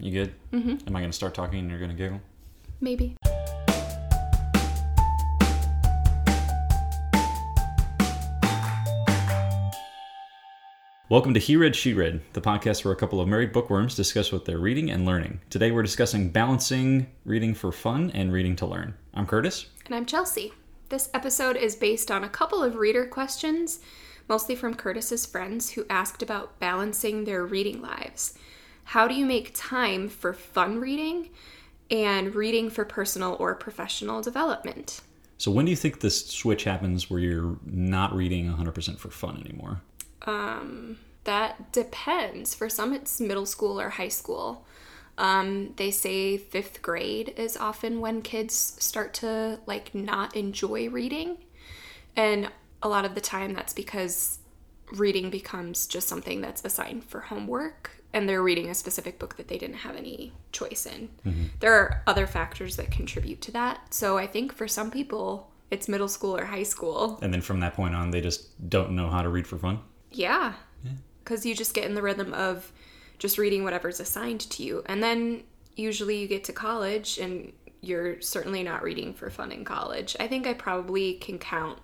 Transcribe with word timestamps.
You 0.00 0.12
good? 0.12 0.34
Mm-hmm. 0.52 0.86
Am 0.86 0.94
I 0.94 1.00
going 1.00 1.10
to 1.10 1.16
start 1.16 1.34
talking 1.34 1.58
and 1.58 1.68
you're 1.68 1.80
going 1.80 1.90
to 1.90 1.96
giggle? 1.96 2.20
Maybe. 2.80 3.16
Welcome 11.08 11.34
to 11.34 11.40
He 11.40 11.56
Read, 11.56 11.74
She 11.74 11.94
Read, 11.94 12.20
the 12.32 12.40
podcast 12.40 12.84
where 12.84 12.94
a 12.94 12.96
couple 12.96 13.20
of 13.20 13.26
married 13.26 13.52
bookworms 13.52 13.96
discuss 13.96 14.30
what 14.30 14.44
they're 14.44 14.58
reading 14.58 14.88
and 14.88 15.04
learning. 15.04 15.40
Today 15.50 15.72
we're 15.72 15.82
discussing 15.82 16.30
balancing 16.30 17.08
reading 17.24 17.52
for 17.52 17.72
fun 17.72 18.12
and 18.14 18.32
reading 18.32 18.54
to 18.56 18.66
learn. 18.66 18.94
I'm 19.14 19.26
Curtis. 19.26 19.66
And 19.84 19.96
I'm 19.96 20.06
Chelsea. 20.06 20.52
This 20.90 21.10
episode 21.12 21.56
is 21.56 21.74
based 21.74 22.12
on 22.12 22.22
a 22.22 22.28
couple 22.28 22.62
of 22.62 22.76
reader 22.76 23.04
questions, 23.04 23.80
mostly 24.28 24.54
from 24.54 24.74
Curtis's 24.74 25.26
friends 25.26 25.70
who 25.70 25.86
asked 25.90 26.22
about 26.22 26.60
balancing 26.60 27.24
their 27.24 27.44
reading 27.44 27.82
lives. 27.82 28.38
How 28.88 29.06
do 29.06 29.14
you 29.14 29.26
make 29.26 29.50
time 29.54 30.08
for 30.08 30.32
fun 30.32 30.80
reading 30.80 31.28
and 31.90 32.34
reading 32.34 32.70
for 32.70 32.86
personal 32.86 33.36
or 33.38 33.54
professional 33.54 34.22
development? 34.22 35.02
So, 35.36 35.50
when 35.50 35.66
do 35.66 35.70
you 35.70 35.76
think 35.76 36.00
this 36.00 36.26
switch 36.26 36.64
happens 36.64 37.10
where 37.10 37.20
you're 37.20 37.58
not 37.66 38.16
reading 38.16 38.50
100% 38.50 38.98
for 38.98 39.10
fun 39.10 39.44
anymore? 39.44 39.82
Um, 40.22 40.96
that 41.24 41.70
depends. 41.70 42.54
For 42.54 42.70
some, 42.70 42.94
it's 42.94 43.20
middle 43.20 43.44
school 43.44 43.78
or 43.78 43.90
high 43.90 44.08
school. 44.08 44.64
Um, 45.18 45.74
they 45.76 45.90
say 45.90 46.38
fifth 46.38 46.80
grade 46.80 47.34
is 47.36 47.58
often 47.58 48.00
when 48.00 48.22
kids 48.22 48.74
start 48.78 49.12
to 49.14 49.60
like 49.66 49.94
not 49.94 50.34
enjoy 50.34 50.88
reading, 50.88 51.36
and 52.16 52.50
a 52.82 52.88
lot 52.88 53.04
of 53.04 53.14
the 53.14 53.20
time 53.20 53.52
that's 53.52 53.74
because 53.74 54.38
reading 54.92 55.28
becomes 55.28 55.86
just 55.86 56.08
something 56.08 56.40
that's 56.40 56.64
assigned 56.64 57.04
for 57.04 57.20
homework 57.20 57.97
and 58.12 58.28
they're 58.28 58.42
reading 58.42 58.70
a 58.70 58.74
specific 58.74 59.18
book 59.18 59.36
that 59.36 59.48
they 59.48 59.58
didn't 59.58 59.76
have 59.76 59.96
any 59.96 60.32
choice 60.52 60.86
in. 60.86 61.08
Mm-hmm. 61.26 61.44
There 61.60 61.74
are 61.74 62.02
other 62.06 62.26
factors 62.26 62.76
that 62.76 62.90
contribute 62.90 63.40
to 63.42 63.52
that. 63.52 63.92
So 63.92 64.16
I 64.16 64.26
think 64.26 64.52
for 64.52 64.66
some 64.66 64.90
people, 64.90 65.50
it's 65.70 65.88
middle 65.88 66.08
school 66.08 66.36
or 66.36 66.46
high 66.46 66.62
school. 66.62 67.18
And 67.20 67.32
then 67.32 67.42
from 67.42 67.60
that 67.60 67.74
point 67.74 67.94
on, 67.94 68.10
they 68.10 68.20
just 68.20 68.68
don't 68.70 68.92
know 68.92 69.10
how 69.10 69.22
to 69.22 69.28
read 69.28 69.46
for 69.46 69.58
fun? 69.58 69.80
Yeah. 70.10 70.54
Because 71.22 71.44
yeah. 71.44 71.50
you 71.50 71.56
just 71.56 71.74
get 71.74 71.84
in 71.84 71.94
the 71.94 72.02
rhythm 72.02 72.32
of 72.32 72.72
just 73.18 73.36
reading 73.36 73.64
whatever's 73.64 74.00
assigned 74.00 74.40
to 74.40 74.62
you. 74.62 74.82
And 74.86 75.02
then 75.02 75.42
usually 75.76 76.18
you 76.18 76.28
get 76.28 76.44
to 76.44 76.52
college 76.52 77.18
and 77.18 77.52
you're 77.80 78.20
certainly 78.20 78.62
not 78.62 78.82
reading 78.82 79.12
for 79.12 79.28
fun 79.28 79.52
in 79.52 79.64
college. 79.64 80.16
I 80.18 80.26
think 80.26 80.46
I 80.46 80.54
probably 80.54 81.14
can 81.14 81.38
count 81.38 81.78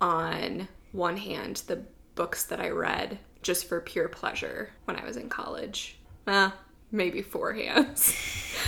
on 0.00 0.68
one 0.92 1.16
hand 1.16 1.62
the 1.66 1.82
books 2.14 2.44
that 2.44 2.60
I 2.60 2.70
read 2.70 3.18
just 3.42 3.68
for 3.68 3.80
pure 3.80 4.08
pleasure 4.08 4.70
when 4.84 4.96
I 4.96 5.04
was 5.04 5.16
in 5.16 5.28
college. 5.28 5.98
Uh, 6.26 6.50
maybe 6.90 7.22
four 7.22 7.52
hands. 7.52 8.14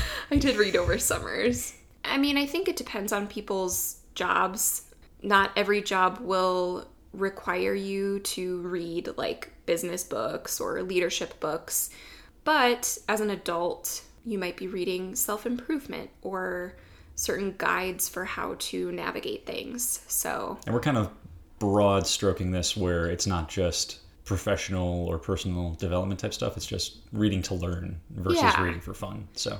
I 0.31 0.37
did 0.37 0.57
read 0.57 0.77
over 0.77 0.99
summers. 0.99 1.75
I 2.05 2.19
mean, 2.19 2.37
I 2.37 2.47
think 2.47 2.69
it 2.69 2.77
depends 2.77 3.12
on 3.12 3.27
people's 3.27 3.99
jobs. 4.15 4.83
Not 5.23 5.51
every 5.57 5.83
job 5.83 6.19
will 6.21 6.89
require 7.12 7.75
you 7.75 8.21
to 8.21 8.61
read 8.61 9.09
like 9.17 9.53
business 9.67 10.05
books 10.05 10.61
or 10.61 10.83
leadership 10.83 11.39
books, 11.41 11.91
but 12.45 12.97
as 13.09 13.21
an 13.21 13.31
adult, 13.31 14.03
you 14.25 14.39
might 14.39 14.57
be 14.57 14.67
reading 14.67 15.15
self 15.15 15.47
improvement 15.47 16.11
or 16.23 16.75
certain 17.17 17.55
guides 17.59 18.09
for 18.09 18.25
how 18.25 18.57
to 18.59 18.91
navigate 18.93 19.45
things. 19.45 20.01
So, 20.09 20.59
and 20.65 20.75
we're 20.75 20.81
kind 20.81 20.97
of 20.97 21.11
broad 21.59 22.07
stroking 22.07 22.51
this 22.51 22.77
where 22.77 23.07
it's 23.07 23.27
not 23.27 23.49
just 23.49 24.00
professional 24.31 25.09
or 25.09 25.19
personal 25.19 25.75
development 25.75 26.20
type 26.20 26.33
stuff. 26.33 26.56
It's 26.56 26.64
just 26.64 26.98
reading 27.12 27.42
to 27.42 27.55
learn 27.55 28.00
versus 28.11 28.41
yeah. 28.41 28.62
reading 28.62 28.81
for 28.81 28.95
fun. 28.95 29.27
So, 29.34 29.59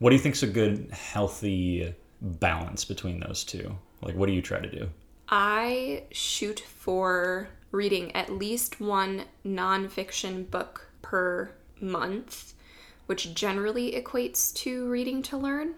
what 0.00 0.10
do 0.10 0.16
you 0.16 0.20
think 0.20 0.34
is 0.34 0.42
a 0.42 0.48
good, 0.48 0.90
healthy 0.90 1.94
balance 2.20 2.84
between 2.84 3.20
those 3.20 3.44
two? 3.44 3.78
Like, 4.02 4.16
what 4.16 4.26
do 4.26 4.32
you 4.32 4.42
try 4.42 4.58
to 4.58 4.68
do? 4.68 4.88
I 5.28 6.02
shoot 6.10 6.58
for 6.58 7.48
reading 7.70 8.10
at 8.16 8.28
least 8.28 8.80
one 8.80 9.22
nonfiction 9.46 10.50
book 10.50 10.88
per 11.00 11.52
month, 11.80 12.54
which 13.06 13.34
generally 13.34 13.92
equates 13.92 14.52
to 14.54 14.88
reading 14.88 15.22
to 15.22 15.36
learn. 15.36 15.74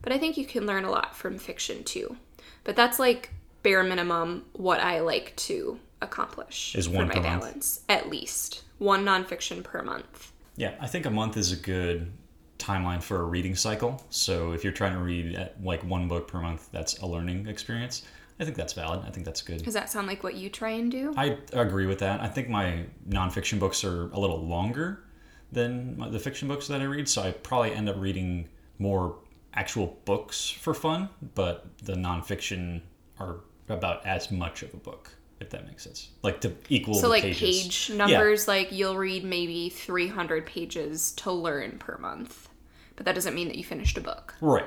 But 0.00 0.14
I 0.14 0.16
think 0.16 0.38
you 0.38 0.46
can 0.46 0.64
learn 0.64 0.84
a 0.84 0.90
lot 0.90 1.14
from 1.14 1.36
fiction 1.36 1.84
too. 1.84 2.16
But 2.64 2.76
that's 2.76 2.98
like 2.98 3.28
bare 3.62 3.82
minimum 3.82 4.46
what 4.54 4.80
I 4.80 5.00
like 5.00 5.36
to 5.36 5.78
accomplish 6.04 6.74
is 6.76 6.88
one 6.88 7.08
for 7.10 7.16
my 7.16 7.22
balance. 7.22 7.80
Month? 7.88 8.04
At 8.04 8.10
least 8.10 8.62
one 8.78 9.04
nonfiction 9.04 9.64
per 9.64 9.82
month. 9.82 10.32
Yeah, 10.56 10.74
I 10.80 10.86
think 10.86 11.06
a 11.06 11.10
month 11.10 11.36
is 11.36 11.50
a 11.50 11.56
good 11.56 12.12
timeline 12.58 13.02
for 13.02 13.20
a 13.20 13.24
reading 13.24 13.56
cycle. 13.56 14.02
So 14.10 14.52
if 14.52 14.62
you're 14.62 14.72
trying 14.72 14.92
to 14.92 15.00
read 15.00 15.36
uh, 15.36 15.48
like 15.62 15.82
one 15.82 16.06
book 16.08 16.28
per 16.28 16.40
month, 16.40 16.68
that's 16.70 16.98
a 16.98 17.06
learning 17.06 17.48
experience. 17.48 18.02
I 18.38 18.44
think 18.44 18.56
that's 18.56 18.72
valid. 18.72 19.04
I 19.06 19.10
think 19.10 19.26
that's 19.26 19.42
good. 19.42 19.62
Does 19.62 19.74
that 19.74 19.90
sound 19.90 20.06
like 20.06 20.22
what 20.22 20.34
you 20.34 20.50
try 20.50 20.70
and 20.70 20.90
do? 20.90 21.14
I 21.16 21.38
agree 21.52 21.86
with 21.86 22.00
that. 22.00 22.20
I 22.20 22.26
think 22.28 22.48
my 22.48 22.84
nonfiction 23.08 23.60
books 23.60 23.84
are 23.84 24.10
a 24.10 24.18
little 24.18 24.44
longer 24.44 25.04
than 25.52 25.98
the 26.10 26.18
fiction 26.18 26.48
books 26.48 26.66
that 26.66 26.80
I 26.80 26.84
read, 26.84 27.08
so 27.08 27.22
I 27.22 27.30
probably 27.30 27.72
end 27.72 27.88
up 27.88 27.96
reading 27.96 28.48
more 28.78 29.18
actual 29.54 29.98
books 30.04 30.50
for 30.50 30.74
fun, 30.74 31.08
but 31.36 31.66
the 31.84 31.94
nonfiction 31.94 32.82
are 33.20 33.36
about 33.68 34.04
as 34.04 34.32
much 34.32 34.62
of 34.64 34.74
a 34.74 34.76
book 34.78 35.12
if 35.40 35.50
that 35.50 35.66
makes 35.66 35.84
sense. 35.84 36.08
Like 36.22 36.40
to 36.42 36.52
equal 36.68 36.94
so 36.94 37.08
like 37.08 37.22
pages. 37.22 37.40
page 37.40 37.90
numbers 37.96 38.46
yeah. 38.46 38.54
like 38.54 38.72
you'll 38.72 38.96
read 38.96 39.24
maybe 39.24 39.68
300 39.68 40.46
pages 40.46 41.12
to 41.12 41.32
learn 41.32 41.78
per 41.78 41.98
month. 41.98 42.48
But 42.96 43.06
that 43.06 43.14
doesn't 43.14 43.34
mean 43.34 43.48
that 43.48 43.56
you 43.56 43.64
finished 43.64 43.98
a 43.98 44.00
book. 44.00 44.34
Right. 44.40 44.66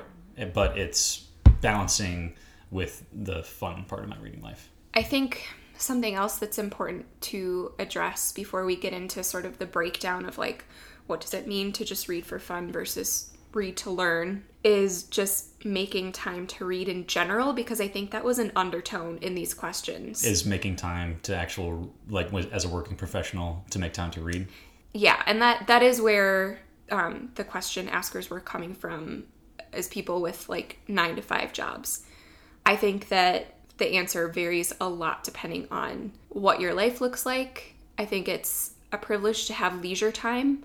But 0.53 0.77
it's 0.77 1.25
balancing 1.61 2.35
with 2.71 3.05
the 3.13 3.43
fun 3.43 3.85
part 3.85 4.03
of 4.03 4.09
my 4.09 4.17
reading 4.17 4.41
life. 4.41 4.69
I 4.93 5.03
think 5.03 5.47
something 5.77 6.15
else 6.15 6.37
that's 6.37 6.57
important 6.57 7.05
to 7.21 7.71
address 7.79 8.31
before 8.31 8.65
we 8.65 8.75
get 8.75 8.93
into 8.93 9.23
sort 9.23 9.45
of 9.45 9.59
the 9.59 9.65
breakdown 9.65 10.25
of 10.25 10.37
like 10.37 10.65
what 11.05 11.21
does 11.21 11.33
it 11.33 11.47
mean 11.47 11.71
to 11.71 11.85
just 11.85 12.09
read 12.09 12.25
for 12.25 12.39
fun 12.39 12.71
versus 12.71 13.31
read 13.57 13.75
to 13.77 13.91
learn 13.91 14.43
is 14.63 15.03
just 15.03 15.65
making 15.65 16.11
time 16.11 16.47
to 16.47 16.65
read 16.65 16.87
in 16.87 17.05
general 17.07 17.51
because 17.51 17.81
I 17.81 17.87
think 17.87 18.11
that 18.11 18.23
was 18.23 18.39
an 18.39 18.51
undertone 18.55 19.17
in 19.17 19.35
these 19.35 19.53
questions. 19.53 20.23
Is 20.23 20.45
making 20.45 20.77
time 20.77 21.19
to 21.23 21.35
actual 21.35 21.93
like 22.07 22.33
as 22.33 22.63
a 22.63 22.69
working 22.69 22.95
professional 22.95 23.65
to 23.71 23.79
make 23.79 23.93
time 23.93 24.11
to 24.11 24.21
read? 24.21 24.47
Yeah, 24.93 25.21
and 25.25 25.41
that 25.41 25.67
that 25.67 25.83
is 25.83 26.01
where 26.01 26.59
um, 26.91 27.31
the 27.35 27.43
question 27.43 27.89
askers 27.89 28.29
were 28.29 28.39
coming 28.39 28.73
from 28.73 29.25
as 29.73 29.87
people 29.87 30.21
with 30.21 30.47
like 30.47 30.79
9 30.87 31.17
to 31.17 31.21
5 31.21 31.51
jobs. 31.51 32.05
I 32.65 32.75
think 32.75 33.09
that 33.09 33.55
the 33.77 33.95
answer 33.97 34.27
varies 34.27 34.73
a 34.79 34.87
lot 34.87 35.23
depending 35.23 35.67
on 35.71 36.13
what 36.29 36.61
your 36.61 36.73
life 36.73 37.01
looks 37.01 37.25
like. 37.25 37.75
I 37.97 38.05
think 38.05 38.27
it's 38.27 38.71
a 38.91 38.97
privilege 38.97 39.47
to 39.47 39.53
have 39.53 39.81
leisure 39.81 40.11
time, 40.11 40.63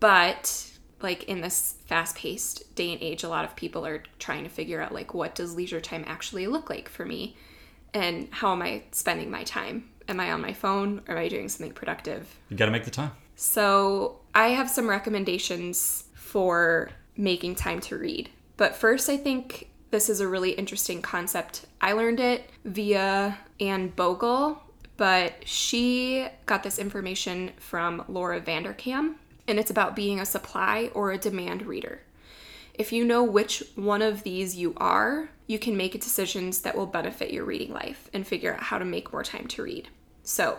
but 0.00 0.69
like 1.02 1.24
in 1.24 1.40
this 1.40 1.76
fast-paced 1.86 2.74
day 2.74 2.92
and 2.92 3.02
age 3.02 3.22
a 3.22 3.28
lot 3.28 3.44
of 3.44 3.56
people 3.56 3.86
are 3.86 4.02
trying 4.18 4.44
to 4.44 4.50
figure 4.50 4.80
out 4.80 4.92
like 4.92 5.14
what 5.14 5.34
does 5.34 5.54
leisure 5.54 5.80
time 5.80 6.04
actually 6.06 6.46
look 6.46 6.70
like 6.70 6.88
for 6.88 7.04
me? 7.04 7.36
And 7.92 8.28
how 8.30 8.52
am 8.52 8.62
i 8.62 8.82
spending 8.92 9.30
my 9.30 9.44
time? 9.44 9.90
Am 10.08 10.20
i 10.20 10.32
on 10.32 10.40
my 10.40 10.52
phone? 10.52 11.02
Or 11.08 11.16
am 11.16 11.24
i 11.24 11.28
doing 11.28 11.48
something 11.48 11.72
productive? 11.72 12.38
You 12.48 12.56
got 12.56 12.66
to 12.66 12.72
make 12.72 12.84
the 12.84 12.90
time. 12.90 13.12
So 13.36 14.20
i 14.34 14.48
have 14.48 14.70
some 14.70 14.88
recommendations 14.88 16.04
for 16.14 16.90
making 17.16 17.56
time 17.56 17.80
to 17.80 17.98
read. 17.98 18.30
But 18.56 18.76
first 18.76 19.08
i 19.08 19.16
think 19.16 19.70
this 19.90 20.08
is 20.08 20.20
a 20.20 20.28
really 20.28 20.52
interesting 20.52 21.02
concept. 21.02 21.66
I 21.80 21.92
learned 21.92 22.20
it 22.20 22.48
via 22.64 23.38
anne 23.58 23.88
bogel 23.88 24.62
but 24.96 25.32
she 25.46 26.28
got 26.44 26.62
this 26.62 26.78
information 26.78 27.50
from 27.58 28.04
laura 28.06 28.38
vanderkam 28.38 29.14
and 29.46 29.58
it's 29.58 29.70
about 29.70 29.96
being 29.96 30.20
a 30.20 30.26
supply 30.26 30.90
or 30.94 31.10
a 31.10 31.18
demand 31.18 31.66
reader. 31.66 32.00
If 32.74 32.92
you 32.92 33.04
know 33.04 33.22
which 33.22 33.62
one 33.74 34.02
of 34.02 34.22
these 34.22 34.56
you 34.56 34.74
are, 34.76 35.30
you 35.46 35.58
can 35.58 35.76
make 35.76 36.00
decisions 36.00 36.60
that 36.60 36.76
will 36.76 36.86
benefit 36.86 37.32
your 37.32 37.44
reading 37.44 37.72
life 37.72 38.08
and 38.12 38.26
figure 38.26 38.54
out 38.54 38.62
how 38.62 38.78
to 38.78 38.84
make 38.84 39.12
more 39.12 39.24
time 39.24 39.46
to 39.48 39.62
read. 39.62 39.88
So, 40.22 40.58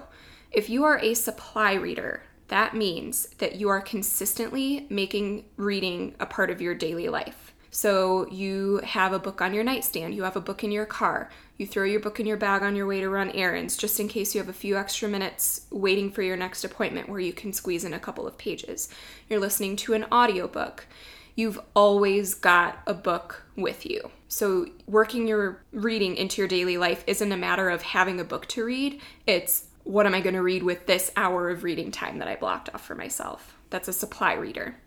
if 0.51 0.69
you 0.69 0.83
are 0.83 0.99
a 0.99 1.13
supply 1.13 1.73
reader, 1.73 2.23
that 2.49 2.75
means 2.75 3.27
that 3.37 3.55
you 3.55 3.69
are 3.69 3.79
consistently 3.79 4.85
making 4.89 5.45
reading 5.55 6.13
a 6.19 6.25
part 6.25 6.49
of 6.49 6.61
your 6.61 6.75
daily 6.75 7.07
life. 7.07 7.53
So 7.69 8.29
you 8.29 8.81
have 8.83 9.13
a 9.13 9.19
book 9.19 9.41
on 9.41 9.53
your 9.53 9.63
nightstand, 9.63 10.13
you 10.13 10.23
have 10.23 10.35
a 10.35 10.41
book 10.41 10.61
in 10.61 10.71
your 10.71 10.85
car, 10.85 11.29
you 11.61 11.67
throw 11.67 11.85
your 11.85 11.99
book 11.99 12.19
in 12.19 12.25
your 12.25 12.37
bag 12.37 12.63
on 12.63 12.75
your 12.75 12.87
way 12.87 12.99
to 12.99 13.07
run 13.07 13.29
errands 13.29 13.77
just 13.77 13.99
in 13.99 14.07
case 14.07 14.33
you 14.33 14.41
have 14.41 14.49
a 14.49 14.53
few 14.53 14.75
extra 14.75 15.07
minutes 15.07 15.67
waiting 15.69 16.11
for 16.11 16.23
your 16.23 16.35
next 16.35 16.63
appointment 16.63 17.07
where 17.07 17.19
you 17.19 17.31
can 17.31 17.53
squeeze 17.53 17.85
in 17.85 17.93
a 17.93 17.99
couple 17.99 18.27
of 18.27 18.37
pages. 18.37 18.89
You're 19.29 19.39
listening 19.39 19.75
to 19.77 19.93
an 19.93 20.05
audiobook. 20.11 20.87
You've 21.35 21.59
always 21.75 22.33
got 22.33 22.79
a 22.87 22.95
book 22.95 23.43
with 23.55 23.85
you. 23.85 24.09
So, 24.27 24.67
working 24.87 25.27
your 25.27 25.63
reading 25.71 26.15
into 26.15 26.41
your 26.41 26.47
daily 26.47 26.77
life 26.77 27.03
isn't 27.05 27.31
a 27.31 27.37
matter 27.37 27.69
of 27.69 27.81
having 27.81 28.19
a 28.19 28.25
book 28.25 28.47
to 28.47 28.65
read, 28.65 28.99
it's 29.27 29.65
what 29.83 30.05
am 30.05 30.15
I 30.15 30.21
going 30.21 30.35
to 30.35 30.41
read 30.41 30.63
with 30.63 30.87
this 30.87 31.11
hour 31.15 31.49
of 31.49 31.63
reading 31.63 31.91
time 31.91 32.19
that 32.19 32.27
I 32.27 32.35
blocked 32.35 32.69
off 32.73 32.85
for 32.85 32.95
myself? 32.95 33.55
That's 33.69 33.87
a 33.87 33.93
supply 33.93 34.33
reader. 34.33 34.77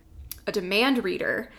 a 0.46 0.52
demand 0.52 1.04
reader, 1.04 1.50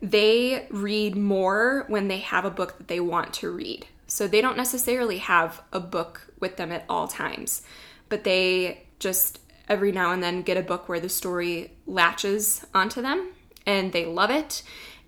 they 0.00 0.66
read 0.70 1.16
more 1.16 1.84
when 1.88 2.08
they 2.08 2.18
have 2.18 2.44
a 2.44 2.50
book 2.50 2.78
that 2.78 2.88
they 2.88 3.00
want 3.00 3.32
to 3.34 3.50
read. 3.50 3.86
So 4.06 4.28
they 4.28 4.40
don't 4.40 4.56
necessarily 4.56 5.18
have 5.18 5.62
a 5.72 5.80
book 5.80 6.28
with 6.40 6.56
them 6.56 6.72
at 6.72 6.84
all 6.88 7.08
times, 7.08 7.62
but 8.08 8.24
they 8.24 8.86
just 8.98 9.40
every 9.68 9.92
now 9.92 10.12
and 10.12 10.22
then 10.22 10.42
get 10.42 10.56
a 10.56 10.62
book 10.62 10.88
where 10.88 11.00
the 11.00 11.08
story 11.08 11.72
latches 11.86 12.66
onto 12.74 13.00
them 13.00 13.32
and 13.66 13.92
they 13.92 14.04
love 14.04 14.30
it 14.30 14.62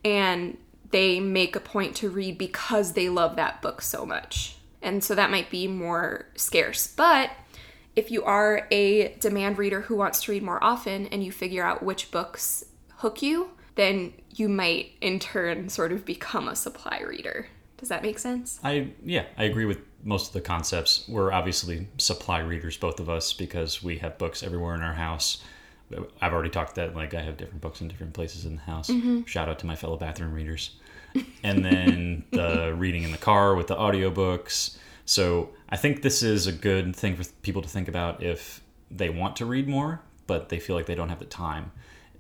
and 0.04 0.56
they 0.90 1.20
make 1.20 1.56
a 1.56 1.60
point 1.60 1.96
to 1.96 2.08
read 2.08 2.38
because 2.38 2.92
they 2.92 3.08
love 3.08 3.36
that 3.36 3.60
book 3.60 3.82
so 3.82 4.06
much. 4.06 4.56
And 4.80 5.02
so 5.02 5.14
that 5.14 5.30
might 5.30 5.50
be 5.50 5.66
more 5.66 6.26
scarce. 6.36 6.86
But 6.86 7.30
if 7.96 8.10
you 8.10 8.22
are 8.24 8.66
a 8.70 9.14
demand 9.20 9.58
reader 9.58 9.82
who 9.82 9.96
wants 9.96 10.22
to 10.22 10.32
read 10.32 10.42
more 10.42 10.62
often 10.62 11.06
and 11.08 11.24
you 11.24 11.32
figure 11.32 11.64
out 11.64 11.82
which 11.82 12.10
books 12.10 12.64
hook 12.96 13.20
you, 13.20 13.50
then 13.74 14.12
you 14.34 14.48
might 14.48 14.92
in 15.00 15.18
turn 15.18 15.68
sort 15.68 15.92
of 15.92 16.04
become 16.04 16.48
a 16.48 16.56
supply 16.56 17.02
reader. 17.06 17.48
Does 17.78 17.88
that 17.90 18.02
make 18.02 18.18
sense? 18.18 18.58
I 18.64 18.92
yeah, 19.04 19.24
I 19.36 19.44
agree 19.44 19.66
with 19.66 19.78
most 20.02 20.28
of 20.28 20.32
the 20.32 20.40
concepts. 20.40 21.04
We're 21.08 21.32
obviously 21.32 21.88
supply 21.98 22.38
readers, 22.38 22.76
both 22.76 23.00
of 23.00 23.10
us, 23.10 23.32
because 23.32 23.82
we 23.82 23.98
have 23.98 24.18
books 24.18 24.42
everywhere 24.42 24.74
in 24.74 24.82
our 24.82 24.94
house. 24.94 25.42
I've 26.20 26.32
already 26.32 26.50
talked 26.50 26.76
that 26.76 26.96
like 26.96 27.14
I 27.14 27.20
have 27.20 27.36
different 27.36 27.60
books 27.60 27.80
in 27.80 27.88
different 27.88 28.14
places 28.14 28.44
in 28.44 28.56
the 28.56 28.62
house. 28.62 28.88
Mm-hmm. 28.88 29.24
Shout 29.24 29.48
out 29.48 29.58
to 29.60 29.66
my 29.66 29.76
fellow 29.76 29.96
bathroom 29.96 30.32
readers. 30.32 30.76
And 31.42 31.64
then 31.64 32.24
the 32.30 32.74
reading 32.76 33.04
in 33.04 33.12
the 33.12 33.18
car 33.18 33.54
with 33.54 33.68
the 33.68 33.76
audiobooks. 33.76 34.76
So 35.04 35.50
I 35.68 35.76
think 35.76 36.02
this 36.02 36.22
is 36.22 36.46
a 36.46 36.52
good 36.52 36.96
thing 36.96 37.14
for 37.14 37.24
people 37.42 37.62
to 37.62 37.68
think 37.68 37.88
about 37.88 38.22
if 38.22 38.60
they 38.90 39.10
want 39.10 39.36
to 39.36 39.46
read 39.46 39.68
more, 39.68 40.00
but 40.26 40.48
they 40.48 40.58
feel 40.58 40.74
like 40.74 40.86
they 40.86 40.94
don't 40.94 41.08
have 41.08 41.20
the 41.20 41.24
time. 41.24 41.70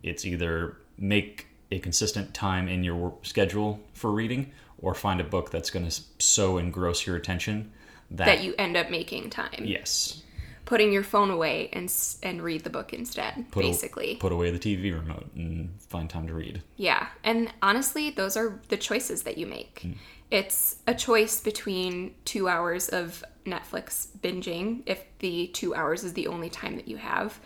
It's 0.02 0.24
either 0.24 0.76
make 0.96 1.48
a 1.72 1.78
consistent 1.80 2.32
time 2.32 2.68
in 2.68 2.84
your 2.84 3.14
schedule 3.22 3.80
for 3.92 4.12
reading 4.12 4.52
or 4.78 4.94
find 4.94 5.20
a 5.20 5.24
book 5.24 5.50
that's 5.50 5.70
going 5.70 5.88
to 5.88 6.00
so 6.18 6.58
engross 6.58 7.06
your 7.06 7.16
attention 7.16 7.72
that, 8.10 8.26
That 8.26 8.42
you 8.44 8.54
end 8.58 8.76
up 8.76 8.90
making 8.90 9.30
time. 9.30 9.62
yes 9.64 10.22
Putting 10.64 10.92
your 10.92 11.04
phone 11.04 11.30
away 11.30 11.70
and 11.72 11.92
and 12.24 12.42
read 12.42 12.64
the 12.64 12.70
book 12.70 12.92
instead, 12.92 13.46
put 13.52 13.64
a- 13.64 13.68
basically. 13.68 14.16
put 14.16 14.32
away 14.32 14.50
the 14.50 14.58
tv 14.58 14.92
remote 14.92 15.30
and 15.36 15.70
find 15.80 16.10
time 16.10 16.26
to 16.26 16.34
read 16.34 16.62
Yeah, 16.76 17.06
and 17.22 17.52
honestly, 17.62 18.10
those 18.10 18.36
are 18.36 18.60
the 18.68 18.76
choices 18.76 19.22
that 19.22 19.38
you 19.38 19.46
make. 19.46 19.82
Mm. 19.84 19.94
It's 20.32 20.76
a 20.88 20.94
choice 20.94 21.40
between 21.40 22.14
two 22.24 22.48
hours 22.48 22.88
of 22.88 23.22
Netflix 23.44 24.08
binging, 24.20 24.82
if 24.86 25.04
the 25.20 25.46
two 25.48 25.72
hours 25.72 26.02
is 26.02 26.14
the 26.14 26.26
only 26.26 26.50
time 26.50 26.74
that 26.74 26.88
you 26.88 26.96
have, 26.96 27.38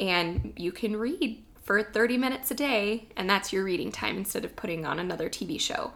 and 0.00 0.52
you 0.56 0.72
can 0.72 0.96
read 0.96 1.44
for 1.62 1.80
30 1.80 2.18
minutes 2.18 2.50
a 2.50 2.54
day, 2.54 3.06
and 3.16 3.30
that's 3.30 3.52
your 3.52 3.62
reading 3.62 3.92
time 3.92 4.16
instead 4.16 4.44
of 4.44 4.56
putting 4.56 4.84
on 4.84 4.98
another 4.98 5.28
TV 5.30 5.60
show. 5.60 5.92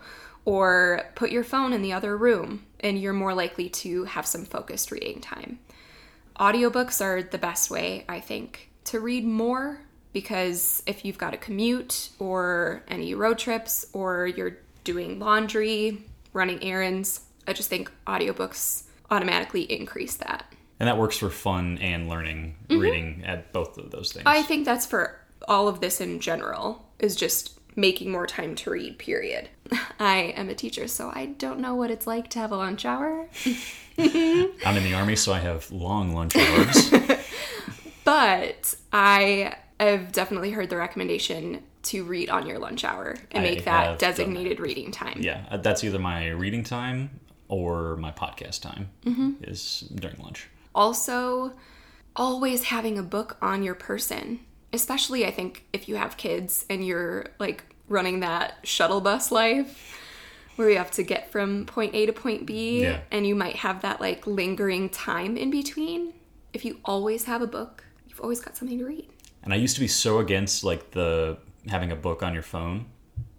Or 0.48 1.02
put 1.14 1.30
your 1.30 1.44
phone 1.44 1.74
in 1.74 1.82
the 1.82 1.92
other 1.92 2.16
room, 2.16 2.64
and 2.80 2.98
you're 2.98 3.12
more 3.12 3.34
likely 3.34 3.68
to 3.68 4.04
have 4.04 4.26
some 4.26 4.46
focused 4.46 4.90
reading 4.90 5.20
time. 5.20 5.58
Audiobooks 6.40 7.02
are 7.02 7.22
the 7.22 7.36
best 7.36 7.70
way, 7.70 8.06
I 8.08 8.20
think, 8.20 8.70
to 8.84 8.98
read 8.98 9.26
more 9.26 9.80
because 10.14 10.82
if 10.86 11.04
you've 11.04 11.18
got 11.18 11.34
a 11.34 11.36
commute 11.36 12.08
or 12.18 12.82
any 12.88 13.14
road 13.14 13.36
trips 13.36 13.86
or 13.92 14.26
you're 14.26 14.56
doing 14.84 15.18
laundry, 15.18 15.98
running 16.32 16.64
errands, 16.64 17.20
I 17.46 17.52
just 17.52 17.68
think 17.68 17.90
audiobooks 18.06 18.84
automatically 19.10 19.62
increase 19.62 20.16
that. 20.16 20.46
and 20.80 20.88
that 20.88 20.96
works 20.96 21.18
for 21.18 21.28
fun 21.28 21.76
and 21.82 22.08
learning 22.08 22.54
mm-hmm. 22.68 22.80
reading 22.80 23.22
at 23.26 23.52
both 23.52 23.76
of 23.76 23.90
those 23.90 24.12
things. 24.12 24.24
I 24.24 24.42
think 24.42 24.64
that's 24.64 24.86
for 24.86 25.20
all 25.46 25.68
of 25.68 25.80
this 25.80 26.00
in 26.00 26.20
general, 26.20 26.86
is 26.98 27.16
just 27.16 27.57
making 27.78 28.10
more 28.10 28.26
time 28.26 28.54
to 28.56 28.70
read, 28.70 28.98
period. 28.98 29.48
I 30.00 30.34
am 30.36 30.48
a 30.50 30.54
teacher, 30.54 30.88
so 30.88 31.10
I 31.14 31.26
don't 31.26 31.60
know 31.60 31.74
what 31.74 31.90
it's 31.90 32.06
like 32.06 32.28
to 32.30 32.38
have 32.40 32.50
a 32.52 32.56
lunch 32.56 32.84
hour. 32.84 33.28
i'm 34.00 34.76
in 34.76 34.84
the 34.84 34.94
army 34.94 35.16
so 35.16 35.32
i 35.32 35.40
have 35.40 35.68
long 35.72 36.14
lunch 36.14 36.36
hours 36.36 36.90
But 38.04 38.74
I 38.92 39.56
have 39.80 40.12
definitely 40.12 40.50
heard 40.52 40.70
the 40.70 40.76
recommendation 40.76 41.62
to 41.84 42.04
read 42.04 42.30
on 42.30 42.46
your 42.46 42.58
lunch 42.58 42.84
hour 42.84 43.16
and 43.32 43.44
I 43.44 43.48
make 43.48 43.56
have 43.58 43.64
that 43.66 43.84
done 43.98 44.10
designated 44.10 44.60
reading 44.60 44.92
time. 44.92 45.18
yeah 45.20 45.44
uh, 45.50 45.56
that's 45.58 45.82
either 45.84 45.98
my 45.98 46.28
reading 46.28 46.62
time 46.64 47.10
or 47.48 47.96
my 47.96 48.10
podcast 48.12 48.62
time 48.62 48.88
Mm-hmm. 49.04 49.42
is 49.42 49.80
during 49.94 50.16
lunch 50.18 50.48
Also, 50.74 51.52
always 52.16 52.64
having 52.64 52.98
a 52.98 53.02
book 53.02 53.36
on 53.42 53.62
your 53.62 53.74
person, 53.74 54.40
especially 54.72 55.24
I 55.26 55.30
think 55.30 55.64
if 55.72 55.88
you 55.88 55.96
have 55.96 56.16
kids 56.16 56.64
and 56.68 56.86
you're 56.86 57.26
like 57.38 57.64
running 57.88 58.20
that 58.20 58.58
shuttle 58.64 59.00
bus 59.00 59.32
life 59.32 59.94
where 60.56 60.68
you 60.70 60.76
have 60.76 60.90
to 60.92 61.02
get 61.02 61.30
from 61.32 61.64
point 61.66 61.94
A 61.94 62.06
to 62.06 62.12
point 62.12 62.44
B 62.46 62.82
Yeah. 62.82 63.00
and 63.10 63.26
you 63.26 63.34
might 63.34 63.56
have 63.56 63.82
that 63.82 64.00
like 64.00 64.26
lingering 64.26 64.88
time 64.90 65.36
in 65.36 65.50
between. 65.50 66.12
If 66.52 66.64
you 66.64 66.80
always 66.84 67.24
have 67.24 67.42
a 67.42 67.46
book, 67.46 67.84
you've 68.08 68.20
always 68.20 68.40
got 68.40 68.56
something 68.56 68.78
to 68.78 68.84
read. 68.84 69.08
And 69.42 69.52
I 69.52 69.56
used 69.56 69.74
to 69.76 69.80
be 69.80 69.88
so 69.88 70.18
against 70.18 70.64
like 70.64 70.90
the 70.90 71.38
having 71.68 71.92
a 71.92 71.96
book 71.96 72.22
on 72.22 72.34
your 72.34 72.42
phone 72.42 72.86